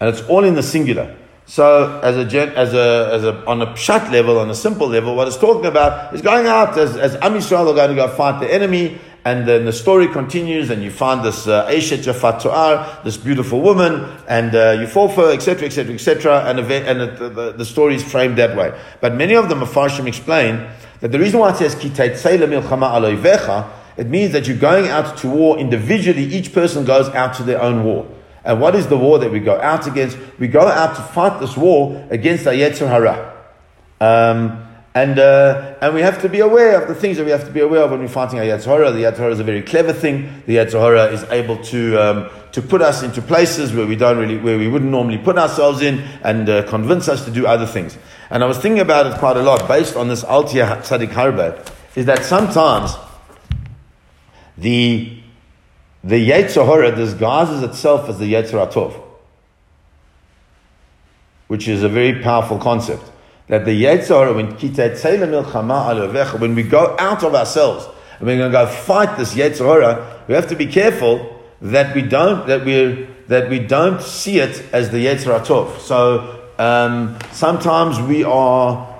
And 0.00 0.08
it's 0.08 0.22
all 0.28 0.44
in 0.44 0.54
the 0.54 0.62
singular. 0.62 1.16
So, 1.46 2.00
as 2.00 2.16
a, 2.16 2.56
as 2.56 2.72
a, 2.72 3.10
as 3.12 3.24
a, 3.24 3.46
on 3.46 3.60
a 3.60 3.66
pshat 3.66 4.10
level, 4.10 4.38
on 4.38 4.48
a 4.48 4.54
simple 4.54 4.86
level, 4.86 5.14
what 5.14 5.28
it's 5.28 5.36
talking 5.36 5.66
about 5.66 6.14
is 6.14 6.22
going 6.22 6.46
out 6.46 6.78
as, 6.78 6.96
as 6.96 7.16
Am 7.16 7.34
Yisrael 7.34 7.70
are 7.70 7.74
going 7.74 7.90
to 7.90 7.94
go 7.94 8.08
fight 8.08 8.40
the 8.40 8.52
enemy, 8.52 8.98
and 9.26 9.46
then 9.46 9.66
the 9.66 9.72
story 9.72 10.08
continues, 10.08 10.70
and 10.70 10.82
you 10.82 10.90
find 10.90 11.22
this 11.24 11.46
uh, 11.46 11.66
Eshet 11.68 12.04
Jafat 12.04 12.40
Tu'ar, 12.40 13.02
this 13.04 13.18
beautiful 13.18 13.60
woman, 13.60 14.06
and 14.26 14.54
uh, 14.54 14.76
you 14.80 14.86
fall 14.86 15.08
for 15.08 15.30
etc., 15.32 15.66
etc., 15.66 15.94
etc., 15.94 16.44
and, 16.44 16.60
and 16.60 17.18
the, 17.18 17.54
the, 17.56 17.64
story 17.64 17.94
is 17.94 18.02
framed 18.02 18.38
that 18.38 18.56
way. 18.56 18.78
But 19.02 19.14
many 19.14 19.34
of 19.34 19.50
the 19.50 19.54
Mefarshim 19.54 20.06
explain 20.06 20.66
that 21.00 21.12
the 21.12 21.18
reason 21.18 21.40
why 21.40 21.50
it 21.50 21.56
says 21.56 21.74
Kitayt 21.74 22.14
Aloivecha, 22.22 23.70
it 23.98 24.08
means 24.08 24.32
that 24.32 24.46
you're 24.46 24.56
going 24.56 24.88
out 24.88 25.16
to 25.18 25.28
war 25.28 25.58
individually, 25.58 26.24
each 26.24 26.52
person 26.52 26.84
goes 26.84 27.08
out 27.10 27.34
to 27.34 27.42
their 27.42 27.60
own 27.60 27.84
war. 27.84 28.06
And 28.44 28.60
what 28.60 28.74
is 28.74 28.88
the 28.88 28.98
war 28.98 29.18
that 29.18 29.30
we 29.30 29.40
go 29.40 29.58
out 29.60 29.86
against? 29.86 30.18
We 30.38 30.48
go 30.48 30.66
out 30.68 30.96
to 30.96 31.02
fight 31.02 31.40
this 31.40 31.56
war 31.56 32.06
against 32.10 32.46
our 32.46 32.52
Yetzer 32.52 32.86
Hara. 32.86 33.32
Um, 34.00 34.60
and, 34.96 35.18
uh, 35.18 35.74
and 35.80 35.92
we 35.92 36.02
have 36.02 36.22
to 36.22 36.28
be 36.28 36.38
aware 36.38 36.80
of 36.80 36.86
the 36.86 36.94
things 36.94 37.16
that 37.16 37.24
we 37.24 37.32
have 37.32 37.44
to 37.46 37.50
be 37.50 37.58
aware 37.60 37.82
of 37.82 37.90
when 37.90 38.00
we're 38.00 38.06
fighting 38.06 38.38
our 38.38 38.44
Yetzer 38.44 38.66
Hara. 38.66 38.92
The 38.92 39.00
Yetzer 39.00 39.16
Hara 39.16 39.32
is 39.32 39.40
a 39.40 39.44
very 39.44 39.62
clever 39.62 39.92
thing. 39.92 40.42
The 40.46 40.56
Yetzer 40.56 40.80
Hara 40.80 41.06
is 41.06 41.24
able 41.30 41.56
to, 41.64 41.98
um, 41.98 42.30
to 42.52 42.62
put 42.62 42.80
us 42.80 43.02
into 43.02 43.20
places 43.20 43.72
where 43.72 43.86
we 43.86 43.96
don't 43.96 44.18
really, 44.18 44.36
where 44.36 44.56
we 44.56 44.68
wouldn't 44.68 44.92
normally 44.92 45.18
put 45.18 45.36
ourselves 45.36 45.82
in 45.82 45.98
and 46.22 46.48
uh, 46.48 46.62
convince 46.68 47.08
us 47.08 47.24
to 47.24 47.32
do 47.32 47.44
other 47.44 47.66
things. 47.66 47.98
And 48.30 48.44
I 48.44 48.46
was 48.46 48.58
thinking 48.58 48.80
about 48.80 49.06
it 49.06 49.18
quite 49.18 49.36
a 49.36 49.42
lot 49.42 49.66
based 49.66 49.96
on 49.96 50.06
this 50.06 50.22
Altia 50.22 50.82
Tzadik 50.82 51.08
Harbe, 51.08 51.66
is 51.96 52.06
that 52.06 52.24
sometimes 52.24 52.92
the 54.56 55.23
the 56.04 56.30
Yetzirah 56.30 56.94
disguises 56.94 57.62
itself 57.62 58.10
as 58.10 58.18
the 58.18 58.32
Yetzirah 58.34 58.70
Tov, 58.70 58.94
which 61.48 61.66
is 61.66 61.82
a 61.82 61.88
very 61.88 62.22
powerful 62.22 62.58
concept. 62.58 63.10
That 63.48 63.64
the 63.64 63.84
Yetzirah, 63.84 64.34
when, 64.34 64.52
when 66.40 66.54
we 66.54 66.62
go 66.62 66.96
out 66.98 67.24
of 67.24 67.34
ourselves 67.34 67.88
and 68.18 68.28
we're 68.28 68.36
going 68.36 68.52
to 68.52 68.58
go 68.58 68.66
fight 68.66 69.16
this 69.16 69.34
Yetzirah, 69.34 70.28
we 70.28 70.34
have 70.34 70.48
to 70.48 70.56
be 70.56 70.66
careful 70.66 71.42
that 71.62 71.94
we 71.94 72.02
don't, 72.02 72.46
that 72.46 72.64
we 72.64 73.08
that 73.28 73.48
we 73.48 73.58
don't 73.58 74.02
see 74.02 74.38
it 74.38 74.62
as 74.72 74.90
the 74.90 75.06
Yetzirah 75.06 75.46
Tov. 75.46 75.78
So 75.78 76.50
um, 76.58 77.18
sometimes 77.32 77.98
we 78.00 78.22
are 78.22 78.93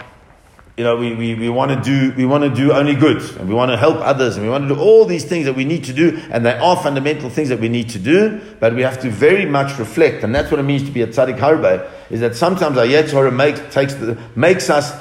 you 0.77 0.83
know, 0.83 0.97
we, 0.97 1.15
we, 1.15 1.35
we 1.37 1.49
want 1.49 1.71
to 1.71 1.81
do 1.81 2.13
we 2.17 2.27
want 2.27 2.43
to 2.43 2.51
do 2.51 2.73
only 2.73 2.97
good 2.97 3.19
and 3.39 3.49
we 3.49 3.55
want 3.55 3.71
to 3.71 3.77
help 3.77 3.97
others 3.99 4.37
and 4.37 4.45
we 4.45 4.51
want 4.51 4.69
to 4.69 4.75
do 4.75 4.81
all 4.81 5.05
these 5.05 5.25
things 5.25 5.45
that 5.45 5.55
we 5.55 5.65
need 5.65 5.85
to 5.85 5.93
do 5.93 6.21
and 6.31 6.45
they 6.45 6.53
are 6.59 6.77
fundamental 6.77 7.31
things 7.31 7.49
that 7.51 7.61
we 7.61 7.69
need 7.69 7.89
to 7.91 7.99
do, 8.01 8.41
but 8.59 8.75
we 8.75 8.83
have 8.83 9.01
to 9.03 9.11
very 9.11 9.47
much 9.47 9.79
reflect, 9.79 10.25
and 10.25 10.35
that's 10.35 10.51
what 10.51 10.59
it 10.59 10.65
means 10.65 10.83
to 10.83 10.91
be 10.91 11.03
a 11.03 11.07
tzaddik 11.07 11.39
harbe, 11.39 11.89
is 12.11 12.21
that 12.21 12.35
sometimes 12.35 12.77
our 12.77 12.87
yetzirah 12.87 13.35
makes 13.35 13.61
takes 13.73 13.95
the, 13.95 14.19
makes 14.35 14.69
us 14.69 14.93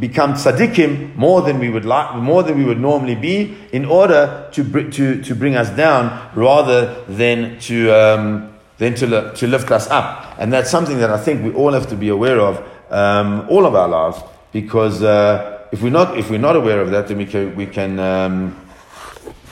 become 0.00 0.32
tzaddikim 0.32 1.14
more 1.16 1.42
than 1.42 1.58
we 1.58 1.68
would 1.68 1.84
like, 1.84 2.16
more 2.16 2.42
than 2.42 2.56
we 2.56 2.64
would 2.64 2.80
normally 2.80 3.14
be, 3.14 3.54
in 3.72 3.84
order 3.84 4.48
to 4.52 4.64
br- 4.64 4.88
to 4.88 5.20
to 5.22 5.34
bring 5.34 5.54
us 5.54 5.68
down 5.76 6.30
rather 6.34 7.04
than 7.08 7.58
to 7.58 7.90
um, 7.90 8.54
than 8.78 8.94
to 8.94 9.32
to 9.34 9.46
lift 9.46 9.70
us 9.70 9.86
up, 9.90 10.34
and 10.38 10.50
that's 10.50 10.70
something 10.70 10.98
that 10.98 11.10
I 11.10 11.18
think 11.18 11.44
we 11.44 11.52
all 11.52 11.72
have 11.72 11.88
to 11.90 11.94
be 11.94 12.08
aware 12.08 12.40
of 12.40 12.66
um, 12.90 13.46
all 13.50 13.66
of 13.66 13.74
our 13.74 13.88
lives 13.88 14.22
because 14.54 15.02
uh, 15.02 15.66
if 15.72 15.82
we're 15.82 15.90
not 15.90 16.16
if 16.16 16.30
we're 16.30 16.38
not 16.38 16.56
aware 16.56 16.80
of 16.80 16.92
that, 16.92 17.08
then 17.08 17.18
we 17.18 17.26
can 17.26 17.54
we 17.56 17.66
can 17.66 17.98
um, 17.98 18.56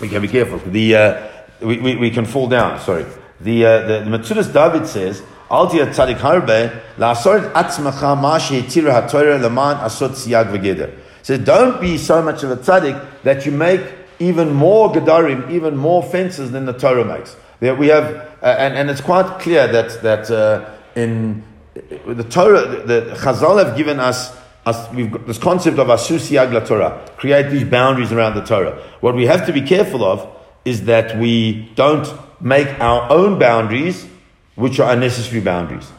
we 0.01 0.09
can 0.09 0.23
be 0.23 0.29
careful. 0.29 0.59
The 0.59 0.97
uh, 0.97 1.29
we, 1.61 1.79
we, 1.79 1.97
we, 1.97 2.11
can 2.11 2.25
fall 2.25 2.49
down. 2.49 2.81
Sorry. 2.81 3.05
The 3.41 3.67
uh, 3.67 3.87
the, 3.87 3.99
the 4.05 4.11
Metzudas 4.19 4.51
David 4.51 4.87
says. 4.87 5.23
Al 5.51 5.69
tzadik 5.69 6.17
harbe 6.17 6.81
la'asoret 6.97 7.53
atzmacha 7.53 8.19
ma 8.19 8.39
she'etira 8.39 8.93
ha'torah 8.93 9.43
leman 9.43 9.77
asot 9.79 10.13
siyag. 10.13 10.99
So 11.23 11.37
don't 11.37 11.79
be 11.79 11.99
so 11.99 12.23
much 12.23 12.43
of 12.43 12.53
a 12.53 12.57
tzaddik 12.57 13.23
that 13.25 13.45
you 13.45 13.53
make 13.53 13.83
even 14.19 14.55
more 14.55 14.91
gedarim, 14.91 15.51
even 15.51 15.77
more 15.77 16.03
fences 16.03 16.53
than 16.53 16.65
the 16.65 16.73
Torah 16.73 17.05
makes. 17.05 17.37
That 17.61 17.77
we 17.77 17.89
have, 17.89 18.05
uh, 18.43 18.47
and, 18.47 18.75
and 18.75 18.89
it's 18.89 19.03
quite 19.03 19.41
clear 19.41 19.67
that 19.67 20.01
that 20.03 20.31
uh, 20.31 20.71
in 20.95 21.43
the 21.75 22.25
Torah, 22.25 22.67
the, 22.87 23.01
the 23.01 23.15
Chazal 23.17 23.63
have 23.63 23.77
given 23.77 24.01
us 24.01 24.35
we've 24.95 25.11
got 25.11 25.27
this 25.27 25.39
concept 25.39 25.79
of 25.79 25.89
asusi 25.89 26.41
agla 26.41 26.65
Torah, 26.65 27.11
create 27.17 27.51
these 27.51 27.65
boundaries 27.65 28.13
around 28.13 28.35
the 28.35 28.43
Torah. 28.43 28.81
What 29.01 29.15
we 29.15 29.27
have 29.27 29.47
to 29.47 29.53
be 29.53 29.63
careful 29.63 30.05
of 30.05 30.29
is 30.65 30.85
that 30.85 31.19
we 31.19 31.71
don't 31.75 32.07
make 32.41 32.69
our 32.81 33.11
own 33.11 33.39
boundaries, 33.39 34.07
which 34.55 34.79
are 34.79 34.93
unnecessary 34.93 35.41
boundaries. 35.41 35.91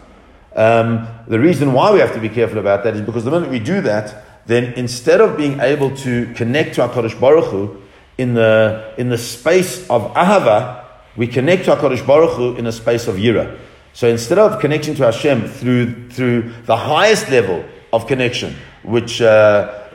Um, 0.55 1.07
the 1.27 1.39
reason 1.39 1.73
why 1.73 1.91
we 1.91 1.99
have 1.99 2.13
to 2.13 2.19
be 2.19 2.29
careful 2.29 2.59
about 2.59 2.83
that 2.83 2.95
is 2.95 3.01
because 3.01 3.25
the 3.25 3.31
minute 3.31 3.49
we 3.49 3.59
do 3.59 3.81
that, 3.81 4.23
then 4.45 4.73
instead 4.73 5.19
of 5.19 5.37
being 5.37 5.59
able 5.59 5.95
to 5.97 6.31
connect 6.33 6.75
to 6.75 6.87
HaKadosh 6.87 7.19
Baruch 7.19 7.45
Hu 7.45 7.81
in 8.17 8.33
the, 8.33 8.93
in 8.97 9.09
the 9.09 9.17
space 9.17 9.89
of 9.89 10.13
Ahava, 10.13 10.85
we 11.15 11.27
connect 11.27 11.65
to 11.65 11.75
HaKadosh 11.75 12.05
Baruch 12.05 12.33
Hu 12.33 12.55
in 12.55 12.67
a 12.67 12.71
space 12.71 13.07
of 13.07 13.15
Yira. 13.15 13.57
So 13.93 14.07
instead 14.07 14.37
of 14.37 14.59
connecting 14.59 14.95
to 14.95 15.05
Hashem 15.05 15.47
through, 15.47 16.09
through 16.09 16.53
the 16.65 16.75
highest 16.75 17.29
level 17.29 17.65
of 17.93 18.07
connection, 18.07 18.55
which 18.81 19.21
uh, 19.21 19.25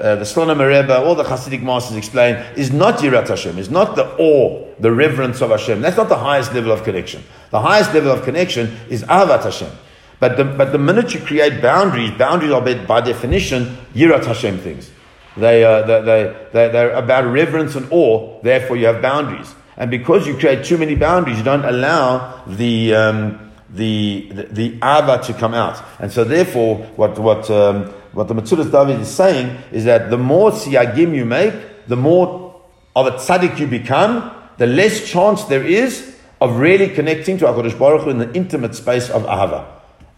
uh, 0.00 0.14
the 0.14 0.24
Slonimer 0.24 0.68
Rebbe, 0.68 0.96
all 0.96 1.16
the 1.16 1.24
Hasidic 1.24 1.62
masters 1.62 1.96
explain, 1.96 2.36
is 2.56 2.72
not 2.72 2.98
Yirat 3.00 3.28
Hashem, 3.28 3.58
is 3.58 3.70
not 3.70 3.96
the 3.96 4.06
awe, 4.16 4.64
the 4.78 4.92
reverence 4.92 5.42
of 5.42 5.50
Hashem. 5.50 5.80
That's 5.80 5.96
not 5.96 6.08
the 6.08 6.16
highest 6.16 6.54
level 6.54 6.70
of 6.70 6.84
connection. 6.84 7.24
The 7.50 7.60
highest 7.60 7.92
level 7.92 8.12
of 8.12 8.22
connection 8.22 8.78
is 8.88 9.02
Ahavat 9.02 9.42
Hashem. 9.42 9.72
But 10.20 10.36
the, 10.36 10.44
but 10.44 10.70
the 10.70 10.78
minute 10.78 11.12
you 11.12 11.20
create 11.20 11.60
boundaries, 11.60 12.12
boundaries 12.12 12.52
are 12.52 12.62
by, 12.62 12.74
by 12.86 13.00
definition 13.00 13.76
Yirat 13.94 14.24
Hashem 14.24 14.58
things. 14.58 14.92
They, 15.36 15.64
uh, 15.64 15.82
they, 15.82 16.00
they, 16.02 16.46
they, 16.52 16.68
they're 16.68 16.92
about 16.92 17.24
reverence 17.26 17.74
and 17.74 17.88
awe, 17.90 18.40
therefore 18.42 18.76
you 18.76 18.86
have 18.86 19.02
boundaries. 19.02 19.52
And 19.76 19.90
because 19.90 20.24
you 20.24 20.36
create 20.36 20.64
too 20.64 20.78
many 20.78 20.94
boundaries, 20.94 21.38
you 21.38 21.44
don't 21.44 21.64
allow 21.64 22.44
the, 22.46 22.94
um, 22.94 23.47
the, 23.70 24.28
the, 24.32 24.42
the 24.44 24.74
Ava 24.76 25.22
to 25.24 25.34
come 25.34 25.54
out. 25.54 25.82
And 25.98 26.10
so 26.10 26.24
therefore, 26.24 26.76
what, 26.96 27.18
what, 27.18 27.50
um, 27.50 27.86
what 28.12 28.28
the 28.28 28.34
Metzudas 28.34 28.70
David 28.70 29.00
is 29.00 29.08
saying 29.08 29.56
is 29.72 29.84
that 29.84 30.10
the 30.10 30.18
more 30.18 30.50
siyagim 30.50 31.14
you 31.14 31.24
make, 31.24 31.54
the 31.86 31.96
more 31.96 32.60
of 32.96 33.06
a 33.06 33.12
tzaddik 33.12 33.58
you 33.58 33.66
become, 33.66 34.34
the 34.56 34.66
less 34.66 35.08
chance 35.08 35.44
there 35.44 35.64
is 35.64 36.16
of 36.40 36.56
really 36.58 36.88
connecting 36.88 37.38
to 37.38 37.44
HaKadosh 37.46 37.78
Baruch 37.78 38.02
Hu 38.02 38.10
in 38.10 38.18
the 38.18 38.32
intimate 38.34 38.74
space 38.74 39.10
of 39.10 39.22
Ahava. 39.22 39.66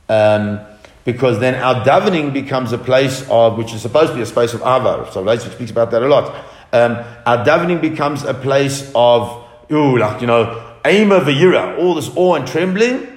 Um, 0.09 0.61
because 1.05 1.39
then 1.41 1.55
our 1.55 1.85
davening 1.85 2.33
becomes 2.33 2.73
a 2.73 2.79
place 2.79 3.27
of, 3.31 3.57
which 3.57 3.73
is 3.73 3.81
supposed 3.81 4.11
to 4.11 4.17
be 4.17 4.23
a 4.23 4.27
space 4.27 4.55
of 4.55 4.61
Ahava. 4.61 5.11
So 5.13 5.25
Rashi 5.25 5.53
speaks 5.53 5.71
about 5.71 5.91
that 5.93 6.03
a 6.03 6.09
lot. 6.09 6.35
Um, 6.73 6.93
our 7.27 7.45
davening 7.45 7.81
becomes 7.81 8.23
a 8.23 8.35
place 8.35 8.91
of, 8.95 9.45
ooh, 9.73 9.99
like, 9.99 10.21
you 10.21 10.27
know, 10.27 10.77
aim 10.85 11.11
of 11.13 11.27
a 11.27 11.77
all 11.79 11.95
this 11.95 12.11
awe 12.17 12.35
and 12.35 12.47
trembling, 12.47 13.10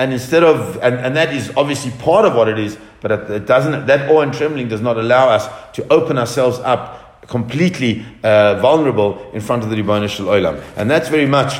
and 0.00 0.14
instead 0.14 0.42
of, 0.42 0.78
and, 0.82 0.94
and 0.94 1.14
that 1.14 1.30
is 1.34 1.52
obviously 1.58 1.90
part 2.02 2.24
of 2.24 2.34
what 2.34 2.48
it 2.48 2.58
is, 2.58 2.78
but 3.02 3.12
it 3.30 3.44
doesn't, 3.44 3.86
that 3.86 4.10
awe 4.10 4.22
and 4.22 4.32
trembling 4.32 4.66
does 4.66 4.80
not 4.80 4.96
allow 4.96 5.28
us 5.28 5.46
to 5.74 5.86
open 5.92 6.16
ourselves 6.16 6.58
up 6.60 7.20
completely 7.26 8.02
uh, 8.24 8.58
vulnerable 8.62 9.30
in 9.34 9.42
front 9.42 9.62
of 9.62 9.68
the 9.68 9.76
Ribbon 9.76 10.08
Shel 10.08 10.24
Olam. 10.24 10.62
And 10.78 10.90
that's 10.90 11.10
very 11.10 11.26
much 11.26 11.54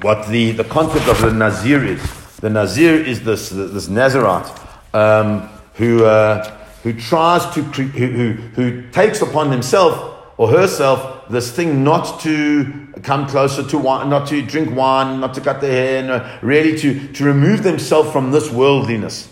what 0.00 0.28
the, 0.28 0.52
the 0.52 0.62
concept 0.62 1.08
of 1.08 1.20
the 1.22 1.32
Nazir 1.32 1.84
is. 1.84 2.36
The 2.36 2.50
Nazir 2.50 2.94
is 2.94 3.24
this, 3.24 3.50
this 3.50 3.88
Nazarite 3.88 4.48
um, 4.94 5.48
who, 5.74 6.04
uh, 6.04 6.56
who 6.84 6.92
tries 6.92 7.52
to, 7.56 7.62
who, 7.62 8.06
who, 8.06 8.32
who 8.54 8.90
takes 8.92 9.22
upon 9.22 9.50
himself 9.50 10.30
or 10.36 10.48
herself 10.50 11.13
this 11.30 11.52
thing 11.52 11.84
not 11.84 12.20
to 12.20 12.88
come 13.02 13.26
closer 13.26 13.62
to 13.62 13.78
wine, 13.78 14.08
not 14.10 14.28
to 14.28 14.42
drink 14.42 14.74
wine, 14.74 15.20
not 15.20 15.34
to 15.34 15.40
cut 15.40 15.60
their 15.60 15.72
hair, 15.72 16.02
no, 16.02 16.38
really 16.42 16.78
to, 16.78 17.12
to 17.12 17.24
remove 17.24 17.62
themselves 17.62 18.10
from 18.10 18.30
this 18.30 18.50
worldliness. 18.50 19.28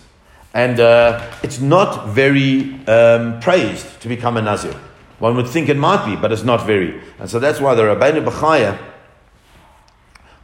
And 0.55 0.81
uh, 0.81 1.31
it's 1.43 1.61
not 1.61 2.09
very 2.09 2.75
um, 2.87 3.41
praised 3.41 4.01
to 4.03 4.09
become 4.09 4.37
a 4.37 4.43
Nazir. 4.43 4.75
One 5.19 5.37
would 5.37 5.49
think 5.49 5.69
it 5.69 5.77
might 5.77 6.05
be, 6.05 6.17
but 6.17 6.33
it's 6.33 6.43
not 6.43 6.67
very. 6.67 7.01
And 7.19 7.31
so 7.31 7.39
that's 7.39 7.61
why 7.61 7.75
the 7.75 7.83
Rabbeinu 7.83 8.25
Bechaya 8.25 8.79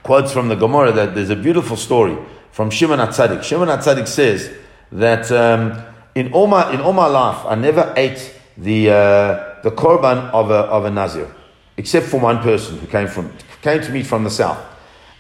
quotes 0.03 0.33
from 0.33 0.49
the 0.49 0.55
Gemara 0.55 0.93
that 0.93 1.15
there's 1.15 1.31
a 1.31 1.37
beautiful 1.37 1.77
story 1.77 2.17
from 2.53 2.71
Shimon 2.71 2.99
HaTzadik. 2.99 3.43
Shimon 3.43 3.69
HaTzadik 3.69 4.07
says 4.07 4.51
that 4.93 5.31
um, 5.31 5.83
in, 6.15 6.33
all 6.33 6.47
my, 6.47 6.73
in 6.73 6.81
all 6.81 6.93
my 6.93 7.07
life, 7.07 7.45
I 7.45 7.55
never 7.57 7.93
ate 7.97 8.35
the, 8.57 8.91
uh, 8.91 9.63
the 9.63 9.71
korban 9.71 10.31
of 10.31 10.51
a, 10.51 10.55
of 10.55 10.85
a 10.85 10.91
Nazir, 10.91 11.33
except 11.79 12.07
for 12.07 12.21
one 12.21 12.41
person 12.41 12.77
who 12.79 12.87
came, 12.87 13.09
from, 13.09 13.33
came 13.63 13.81
to 13.81 13.91
me 13.91 14.03
from 14.03 14.25
the 14.25 14.31
south. 14.31 14.59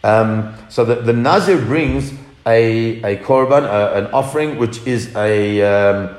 Um, 0.04 0.54
so 0.68 0.84
the, 0.84 0.96
the 0.96 1.12
Nazir 1.12 1.58
brings 1.58 2.12
a, 2.44 3.00
a 3.02 3.16
korban, 3.22 3.62
uh, 3.62 3.94
an 3.94 4.06
offering, 4.12 4.58
which 4.58 4.86
is 4.86 5.14
a, 5.16 5.62
um, 5.62 6.16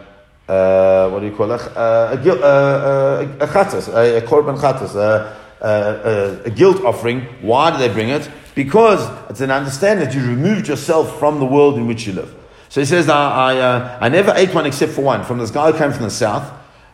uh, 0.48 1.10
what 1.10 1.20
do 1.20 1.28
you 1.28 1.36
call 1.36 1.52
it? 1.52 1.62
Uh, 1.62 2.18
a, 2.18 2.30
a, 2.30 2.36
uh, 2.42 3.28
a, 3.40 3.44
a 3.44 3.48
chatas, 3.48 3.90
a, 3.90 4.18
a 4.18 4.22
korban 4.22 4.58
chatas, 4.58 4.96
a, 4.96 5.38
a, 5.62 6.42
a, 6.46 6.50
guilt 6.50 6.84
offering. 6.84 7.22
Why 7.42 7.72
do 7.72 7.78
they 7.78 7.94
bring 7.94 8.10
it? 8.10 8.30
Because 8.56 9.10
it's 9.30 9.42
an 9.42 9.52
understanding 9.52 10.06
that 10.06 10.16
you 10.16 10.22
removed 10.26 10.68
yourself 10.68 11.20
from 11.20 11.40
the 11.40 11.46
world 11.46 11.76
in 11.76 11.86
which 11.86 12.08
you 12.08 12.14
live. 12.14 12.34
So 12.70 12.82
he 12.82 12.86
says, 12.86 13.10
I, 13.10 13.54
I, 13.54 13.58
uh, 13.58 13.98
I 14.02 14.10
never 14.10 14.34
ate 14.36 14.54
one 14.54 14.66
except 14.66 14.94
for 14.94 15.02
one, 15.02 15.24
from 15.24 15.38
this 15.38 15.52
guy 15.52 15.72
who 15.72 15.78
came 15.78 15.92
from 15.92 16.04
the 16.04 16.12
south. 16.12 16.50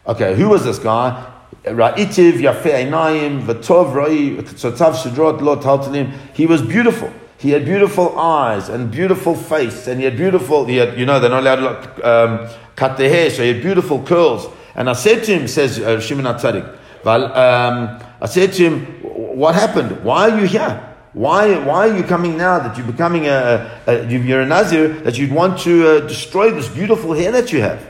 Okay, 0.07 0.35
who 0.35 0.49
was 0.49 0.63
this 0.63 0.79
guy? 0.79 1.33
Ra'itiv 1.65 2.33
Yafei 2.33 2.87
Einayim 2.87 3.43
V'tov 3.43 3.93
Ra'i 3.93 4.37
Tzotzav 4.41 4.93
Shidrot 4.95 5.41
Lo. 5.41 6.11
He 6.33 6.45
was 6.45 6.61
beautiful. 6.61 7.11
He 7.37 7.51
had 7.51 7.65
beautiful 7.65 8.17
eyes 8.17 8.69
and 8.69 8.89
beautiful 8.89 9.35
face, 9.35 9.87
and 9.87 9.99
he 9.99 10.05
had 10.05 10.15
beautiful. 10.15 10.65
He 10.65 10.77
had, 10.77 10.97
you 10.97 11.05
know, 11.05 11.19
they're 11.19 11.29
not 11.29 11.41
allowed 11.41 11.81
to 11.81 12.09
um, 12.09 12.49
cut 12.75 12.97
their 12.97 13.09
hair, 13.09 13.29
so 13.29 13.43
he 13.43 13.53
had 13.53 13.61
beautiful 13.61 14.01
curls. 14.03 14.47
And 14.73 14.89
I 14.89 14.93
said 14.93 15.23
to 15.25 15.37
him, 15.37 15.47
says 15.47 15.79
uh, 15.79 15.99
Shimon 15.99 16.25
HaTzadik, 16.25 16.77
um, 17.05 17.99
I 18.21 18.25
said 18.25 18.53
to 18.53 18.63
him, 18.63 18.85
"What 19.03 19.53
happened? 19.53 20.03
Why 20.03 20.29
are 20.29 20.39
you 20.39 20.47
here? 20.47 20.95
Why, 21.13 21.57
why 21.59 21.89
are 21.89 21.97
you 21.97 22.03
coming 22.03 22.35
now 22.35 22.59
that 22.59 22.77
you're 22.77 22.87
becoming 22.87 23.27
a, 23.27 23.81
a 23.87 24.05
you're 24.07 24.41
a 24.41 24.45
Nazir 24.45 24.87
that 25.01 25.17
you'd 25.17 25.31
want 25.31 25.59
to 25.59 25.87
uh, 25.87 25.99
destroy 26.07 26.51
this 26.51 26.67
beautiful 26.67 27.13
hair 27.13 27.31
that 27.31 27.53
you 27.53 27.61
have?" 27.61 27.85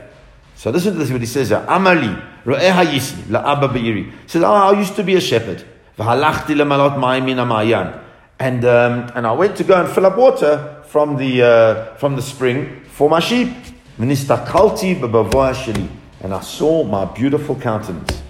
So 0.56 0.70
listen 0.70 0.92
to 0.92 0.98
this 0.98 1.10
what 1.10 1.20
he 1.20 1.26
says. 1.26 1.50
Amali, 1.50 2.22
Says, 4.26 4.42
oh, 4.42 4.52
I 4.52 4.78
used 4.78 4.94
to 4.96 5.02
be 5.02 5.16
a 5.16 5.20
shepherd. 5.20 5.64
And, 8.38 8.64
um, 8.64 9.10
and 9.14 9.26
I 9.26 9.32
went 9.32 9.56
to 9.56 9.64
go 9.64 9.74
and 9.74 9.88
fill 9.88 10.06
up 10.06 10.16
water 10.16 10.84
from 10.88 11.16
the, 11.16 11.42
uh, 11.42 11.94
from 11.96 12.14
the 12.16 12.22
spring 12.22 12.82
for 12.86 13.08
my 13.08 13.18
sheep. 13.20 13.48
And 13.98 14.12
I 16.34 16.40
saw 16.40 16.84
my 16.84 17.04
beautiful 17.06 17.56
countenance. 17.56 18.22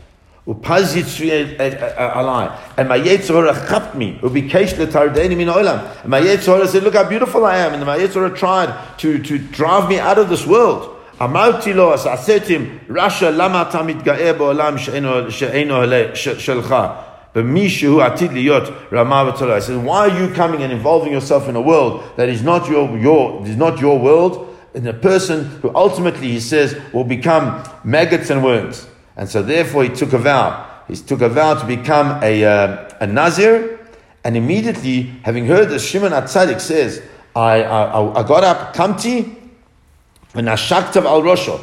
And 2.77 2.89
my 2.89 2.99
Yetzirah 3.01 3.69
chapped 3.69 3.97
me. 3.97 4.19
And 4.23 6.09
my 6.09 6.21
Yetzirah 6.21 6.69
said, 6.69 6.85
Look 6.85 6.95
how 6.95 7.09
beautiful 7.09 7.45
I 7.45 7.59
am. 7.59 7.75
And 7.75 7.85
my 7.85 7.99
Yetzirah 7.99 8.37
tried 8.37 8.73
to, 8.99 9.19
to 9.19 9.39
drive 9.39 9.89
me 9.89 9.99
out 9.99 10.19
of 10.19 10.29
this 10.29 10.47
world. 10.47 10.96
אמרתי 11.22 11.74
לו, 11.74 11.94
אז 11.94 12.08
עשיתם, 12.08 12.62
רשע, 12.96 13.32
למה 13.32 13.62
אתה 13.62 13.84
מתגאה 13.84 14.34
בעולם 14.34 14.78
שאינו 15.30 15.80
שלך? 16.14 16.76
במישהו 17.36 18.02
עתיד 18.02 18.34
להיות 18.34 18.64
רמה 18.94 19.24
ותורה. 19.30 19.58
I 19.58 19.60
said, 19.60 19.84
why 19.84 20.08
are 20.08 20.20
you 20.20 20.36
coming 20.36 20.62
and 20.64 20.72
involving 20.72 21.14
yourself 21.14 21.48
in 21.48 21.56
a 21.56 21.62
world 21.62 22.04
that 22.18 22.28
is 22.28 22.44
not 22.44 22.68
your, 22.68 22.98
your, 22.98 23.48
is 23.48 23.56
not 23.56 23.80
your 23.80 24.00
world? 24.00 24.48
And 24.74 24.88
a 24.88 24.94
person 24.94 25.46
who 25.62 25.72
ultimately, 25.76 26.30
he 26.30 26.40
says, 26.40 26.76
will 26.94 27.04
become 27.04 27.64
maggots 27.84 28.30
and 28.30 28.44
worms. 28.44 28.88
And 29.16 29.30
so 29.30 29.42
therefore 29.42 29.84
he 29.84 29.90
took 29.90 30.14
a 30.14 30.18
vow. 30.18 30.66
He 30.88 30.96
took 30.96 31.22
a 31.22 31.30
vow 31.30 31.54
to 31.56 31.66
become 31.66 32.22
a, 32.22 32.44
uh, 32.44 32.90
a 33.00 33.08
Nazir. 33.08 33.80
And 34.24 34.36
immediately, 34.38 35.14
having 35.24 35.46
heard 35.46 35.70
that 35.70 35.80
Shimon 35.80 36.12
HaTzadik 36.12 36.60
says, 36.60 37.02
I, 37.36 37.64
I, 37.64 38.20
I 38.20 38.24
got 38.24 38.44
up, 38.44 38.76
kamti, 38.76 39.36
and 40.37 40.51
I 40.51 40.55
shaktav 40.55 41.05
al 41.05 41.23
rosho. 41.23 41.61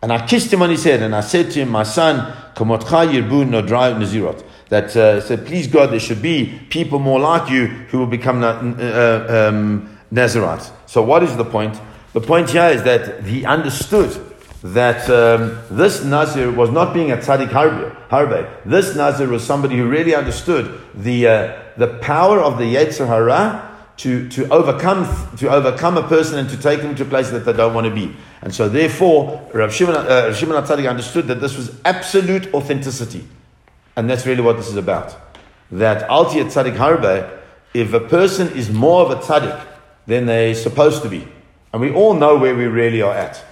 And 0.00 0.12
I 0.12 0.26
kissed 0.26 0.52
him 0.52 0.62
on 0.62 0.70
his 0.70 0.84
head 0.84 1.02
and 1.02 1.14
I 1.14 1.20
said 1.20 1.50
to 1.52 1.60
him, 1.60 1.70
my 1.70 1.82
son, 1.82 2.32
kamotcha 2.54 3.10
yirbun 3.10 3.50
no 3.50 3.62
nazirot. 3.62 4.44
That 4.68 4.94
uh, 4.96 5.20
said, 5.20 5.46
please 5.46 5.66
God, 5.66 5.90
there 5.90 6.00
should 6.00 6.22
be 6.22 6.60
people 6.68 6.98
more 6.98 7.18
like 7.18 7.50
you 7.50 7.66
who 7.66 7.98
will 7.98 8.06
become 8.06 8.44
uh, 8.44 9.48
um, 9.48 9.98
Nazarites. 10.10 10.70
So 10.86 11.02
what 11.02 11.22
is 11.22 11.36
the 11.36 11.44
point? 11.44 11.78
The 12.12 12.20
point 12.20 12.50
here 12.50 12.68
is 12.68 12.82
that 12.84 13.24
he 13.24 13.44
understood 13.44 14.10
that 14.62 15.08
um, 15.08 15.58
this 15.70 16.04
Nazir 16.04 16.50
was 16.50 16.70
not 16.70 16.92
being 16.92 17.12
a 17.12 17.16
tzaddik 17.16 17.48
harbe. 17.48 18.50
This 18.64 18.94
Nazir 18.94 19.28
was 19.28 19.44
somebody 19.44 19.76
who 19.76 19.88
really 19.88 20.14
understood 20.14 20.80
the, 20.94 21.26
uh, 21.26 21.62
the 21.76 21.98
power 21.98 22.40
of 22.40 22.58
the 22.58 22.74
Yetzer 22.74 23.06
Hara 23.06 23.67
to, 23.98 24.28
to, 24.28 24.48
overcome, 24.48 25.06
to 25.36 25.50
overcome 25.50 25.98
a 25.98 26.06
person 26.06 26.38
and 26.38 26.48
to 26.50 26.56
take 26.56 26.82
them 26.82 26.94
to 26.94 27.02
a 27.02 27.06
place 27.06 27.30
that 27.30 27.44
they 27.44 27.52
don't 27.52 27.74
want 27.74 27.86
to 27.86 27.94
be. 27.94 28.14
And 28.42 28.54
so 28.54 28.68
therefore, 28.68 29.48
Rav 29.52 29.74
Shimon, 29.74 29.96
uh, 29.96 30.32
Shimon 30.32 30.56
understood 30.56 31.26
that 31.26 31.40
this 31.40 31.56
was 31.56 31.78
absolute 31.84 32.54
authenticity. 32.54 33.26
And 33.96 34.08
that's 34.08 34.24
really 34.24 34.42
what 34.42 34.56
this 34.56 34.68
is 34.68 34.76
about. 34.76 35.16
That 35.72 36.08
Alti 36.08 36.38
Tzaddik 36.38 36.76
Harbe, 36.76 37.38
if 37.74 37.92
a 37.92 38.00
person 38.00 38.48
is 38.56 38.70
more 38.70 39.02
of 39.02 39.10
a 39.10 39.16
tzaddik 39.16 39.66
than 40.06 40.26
they're 40.26 40.54
supposed 40.54 41.02
to 41.02 41.08
be, 41.08 41.26
and 41.72 41.82
we 41.82 41.92
all 41.92 42.14
know 42.14 42.38
where 42.38 42.54
we 42.54 42.64
really 42.66 43.02
are 43.02 43.12
at. 43.12 43.44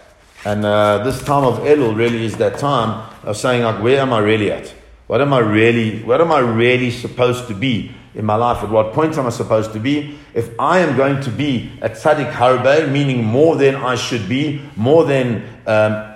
And 0.44 0.64
uh, 0.64 1.02
this 1.02 1.22
time 1.24 1.44
of 1.44 1.58
Elul 1.58 1.96
really 1.96 2.24
is 2.24 2.36
that 2.36 2.58
time 2.58 3.10
of 3.24 3.36
saying, 3.36 3.64
like, 3.64 3.82
where 3.82 4.00
am 4.00 4.12
I 4.12 4.20
really 4.20 4.52
at? 4.52 4.72
What 5.08 5.20
am 5.20 5.32
I 5.32 5.40
really, 5.40 6.02
what 6.04 6.20
am 6.20 6.30
I 6.30 6.38
really 6.38 6.92
supposed 6.92 7.48
to 7.48 7.54
be 7.54 7.92
in 8.16 8.24
my 8.24 8.34
life? 8.34 8.64
At 8.64 8.70
what 8.70 8.92
point 8.92 9.16
am 9.18 9.26
I 9.26 9.30
supposed 9.30 9.72
to 9.74 9.78
be? 9.78 10.18
If 10.34 10.50
I 10.58 10.80
am 10.80 10.96
going 10.96 11.20
to 11.22 11.30
be 11.30 11.70
a 11.82 11.90
tzaddik 11.90 12.32
harbe, 12.32 12.90
meaning 12.90 13.22
more 13.22 13.56
than 13.56 13.76
I 13.76 13.94
should 13.94 14.28
be, 14.28 14.62
more 14.74 15.04
than 15.04 15.46
um, 15.66 16.14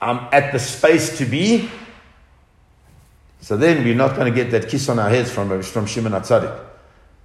I'm 0.00 0.26
at 0.32 0.52
the 0.52 0.58
space 0.58 1.18
to 1.18 1.24
be, 1.24 1.70
so 3.40 3.56
then 3.56 3.84
we're 3.84 3.94
not 3.94 4.16
going 4.16 4.32
to 4.32 4.34
get 4.34 4.50
that 4.52 4.68
kiss 4.68 4.88
on 4.88 4.98
our 4.98 5.10
heads 5.10 5.30
from, 5.30 5.62
from 5.62 5.86
Shimon 5.86 6.12
HaTzadik. 6.12 6.58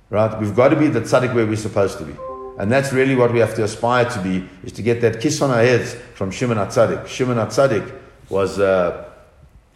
Right? 0.10 0.40
We've 0.40 0.56
got 0.56 0.70
to 0.70 0.76
be 0.76 0.88
the 0.88 1.02
tzaddik 1.02 1.34
where 1.34 1.46
we're 1.46 1.56
supposed 1.56 1.98
to 2.00 2.06
be. 2.06 2.14
And 2.60 2.72
that's 2.72 2.92
really 2.92 3.16
what 3.16 3.32
we 3.32 3.40
have 3.40 3.56
to 3.56 3.64
aspire 3.64 4.06
to 4.06 4.22
be, 4.22 4.48
is 4.64 4.72
to 4.74 4.82
get 4.82 5.00
that 5.02 5.22
kiss 5.22 5.42
on 5.42 5.52
our 5.52 5.62
heads 5.62 5.94
from 6.16 6.32
Shimon 6.32 6.58
HaTzadik. 6.58 7.08
Shimon 7.08 7.38
HaTzadik 7.38 7.98
was, 8.30 8.60
uh, 8.60 9.10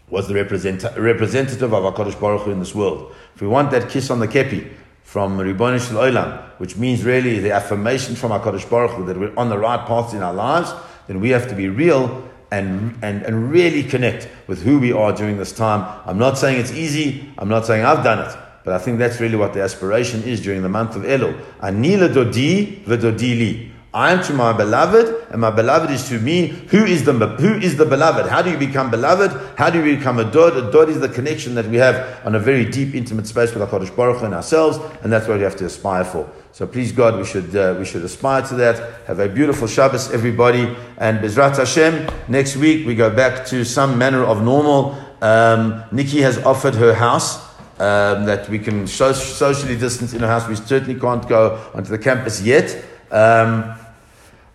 was 0.09 0.27
the 0.27 0.33
represent- 0.33 0.83
representative 0.97 1.73
of 1.73 1.83
HaKadosh 1.93 2.19
Baruch 2.19 2.41
Hu 2.41 2.51
in 2.51 2.59
this 2.59 2.73
world. 2.73 3.13
If 3.41 3.45
we 3.45 3.49
want 3.49 3.71
that 3.71 3.89
kiss 3.89 4.11
on 4.11 4.19
the 4.19 4.27
kepi 4.27 4.71
from 5.01 5.35
Ribbon 5.35 5.79
Shel 5.79 6.13
which 6.59 6.77
means 6.77 7.03
really 7.03 7.39
the 7.39 7.53
affirmation 7.53 8.15
from 8.15 8.29
HaKadosh 8.29 8.69
Baruch 8.69 8.91
Hu 8.91 9.05
that 9.07 9.17
we're 9.17 9.35
on 9.35 9.49
the 9.49 9.57
right 9.57 9.83
path 9.87 10.13
in 10.13 10.21
our 10.21 10.31
lives, 10.31 10.71
then 11.07 11.19
we 11.19 11.31
have 11.31 11.47
to 11.47 11.55
be 11.55 11.67
real 11.67 12.29
and, 12.51 12.95
and, 13.01 13.23
and 13.23 13.51
really 13.51 13.81
connect 13.81 14.29
with 14.45 14.61
who 14.61 14.77
we 14.77 14.91
are 14.91 15.11
during 15.11 15.37
this 15.37 15.51
time. 15.51 15.83
I'm 16.05 16.19
not 16.19 16.37
saying 16.37 16.59
it's 16.59 16.71
easy. 16.71 17.33
I'm 17.39 17.49
not 17.49 17.65
saying 17.65 17.83
I've 17.83 18.03
done 18.03 18.19
it. 18.19 18.37
But 18.63 18.75
I 18.75 18.77
think 18.77 18.99
that's 18.99 19.19
really 19.19 19.37
what 19.37 19.55
the 19.55 19.63
aspiration 19.63 20.21
is 20.21 20.39
during 20.39 20.61
the 20.61 20.69
month 20.69 20.95
of 20.95 21.01
Elul. 21.01 21.43
Anila 21.61 22.13
dodi 22.13 22.83
v'dodili. 22.83 23.70
I 23.93 24.13
am 24.13 24.23
to 24.23 24.33
my 24.33 24.53
beloved, 24.53 25.27
and 25.31 25.41
my 25.41 25.51
beloved 25.51 25.91
is 25.91 26.07
to 26.07 26.17
me. 26.17 26.47
Who 26.69 26.85
is 26.85 27.03
the 27.03 27.11
who 27.11 27.55
is 27.55 27.75
the 27.75 27.85
beloved? 27.85 28.29
How 28.29 28.41
do 28.41 28.49
you 28.49 28.57
become 28.57 28.89
beloved? 28.89 29.31
How 29.57 29.69
do 29.69 29.83
you 29.83 29.97
become 29.97 30.17
a 30.17 30.23
dod? 30.23 30.55
A 30.55 30.71
dod 30.71 30.87
is 30.87 31.01
the 31.01 31.09
connection 31.09 31.55
that 31.55 31.65
we 31.65 31.75
have 31.75 32.25
on 32.25 32.35
a 32.35 32.39
very 32.39 32.63
deep, 32.63 32.95
intimate 32.95 33.27
space 33.27 33.53
with 33.53 33.67
Hakadosh 33.67 33.93
Baruch 33.93 34.19
Hu 34.19 34.25
and 34.25 34.33
ourselves, 34.33 34.79
and 35.03 35.11
that's 35.11 35.27
what 35.27 35.37
we 35.37 35.43
have 35.43 35.57
to 35.57 35.65
aspire 35.65 36.05
for. 36.05 36.29
So 36.53 36.65
please 36.65 36.93
God, 36.93 37.17
we 37.17 37.25
should 37.25 37.53
uh, 37.53 37.75
we 37.77 37.83
should 37.83 38.03
aspire 38.05 38.41
to 38.43 38.55
that. 38.55 39.07
Have 39.07 39.19
a 39.19 39.27
beautiful 39.27 39.67
Shabbos, 39.67 40.09
everybody, 40.13 40.73
and 40.97 41.19
Bezrat 41.19 41.57
Hashem. 41.57 42.07
Next 42.29 42.55
week 42.55 42.87
we 42.87 42.95
go 42.95 43.09
back 43.09 43.45
to 43.47 43.65
some 43.65 43.97
manner 43.97 44.23
of 44.23 44.41
normal. 44.41 44.97
Um, 45.21 45.83
Nikki 45.91 46.21
has 46.21 46.37
offered 46.45 46.75
her 46.75 46.93
house 46.93 47.43
um, 47.81 48.25
that 48.25 48.47
we 48.47 48.57
can 48.57 48.87
so- 48.87 49.11
socially 49.11 49.77
distance 49.77 50.13
in 50.13 50.23
a 50.23 50.27
house. 50.27 50.47
We 50.47 50.55
certainly 50.55 50.97
can't 50.97 51.27
go 51.27 51.59
onto 51.73 51.89
the 51.89 51.99
campus 51.99 52.41
yet. 52.41 52.85
Um, 53.11 53.75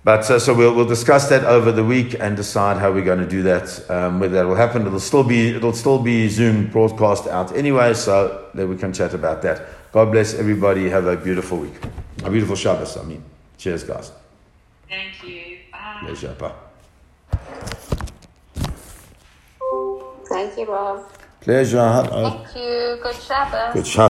but 0.06 0.30
uh, 0.30 0.38
so 0.38 0.54
we'll, 0.54 0.72
we'll 0.72 0.86
discuss 0.86 1.28
that 1.30 1.42
over 1.42 1.72
the 1.72 1.82
week 1.82 2.14
and 2.20 2.36
decide 2.36 2.76
how 2.76 2.92
we're 2.92 3.04
going 3.04 3.18
to 3.18 3.26
do 3.26 3.42
that. 3.42 3.90
Um, 3.90 4.20
whether 4.20 4.34
that 4.34 4.46
will 4.46 4.54
happen, 4.54 4.86
it'll 4.86 5.00
still 5.00 5.24
be 5.24 5.48
it'll 5.48 5.72
still 5.72 5.98
be 5.98 6.28
Zoom 6.28 6.68
broadcast 6.68 7.26
out 7.26 7.56
anyway, 7.56 7.92
so 7.92 8.46
that 8.54 8.68
we 8.68 8.76
can 8.76 8.92
chat 8.92 9.14
about 9.14 9.42
that. 9.42 9.66
God 9.90 10.12
bless 10.12 10.34
everybody. 10.34 10.88
Have 10.90 11.06
a 11.06 11.16
beautiful 11.16 11.58
week, 11.58 11.74
a 12.22 12.30
beautiful 12.30 12.54
Shabbos. 12.54 12.96
I 12.96 13.02
mean, 13.02 13.24
cheers, 13.58 13.82
guys. 13.82 14.12
Thank 14.88 15.24
you. 15.24 15.58
Bye. 15.72 15.98
Pleasure. 16.02 16.36
Bye. 16.38 16.54
Thank 20.28 20.56
you, 20.56 20.66
Rob. 20.66 21.04
Pleasure. 21.40 22.06
Thank 22.10 22.54
you. 22.54 22.98
Good 23.02 23.16
Shabbos. 23.16 23.74
Good 23.74 23.86
Shabbos. 23.86 23.96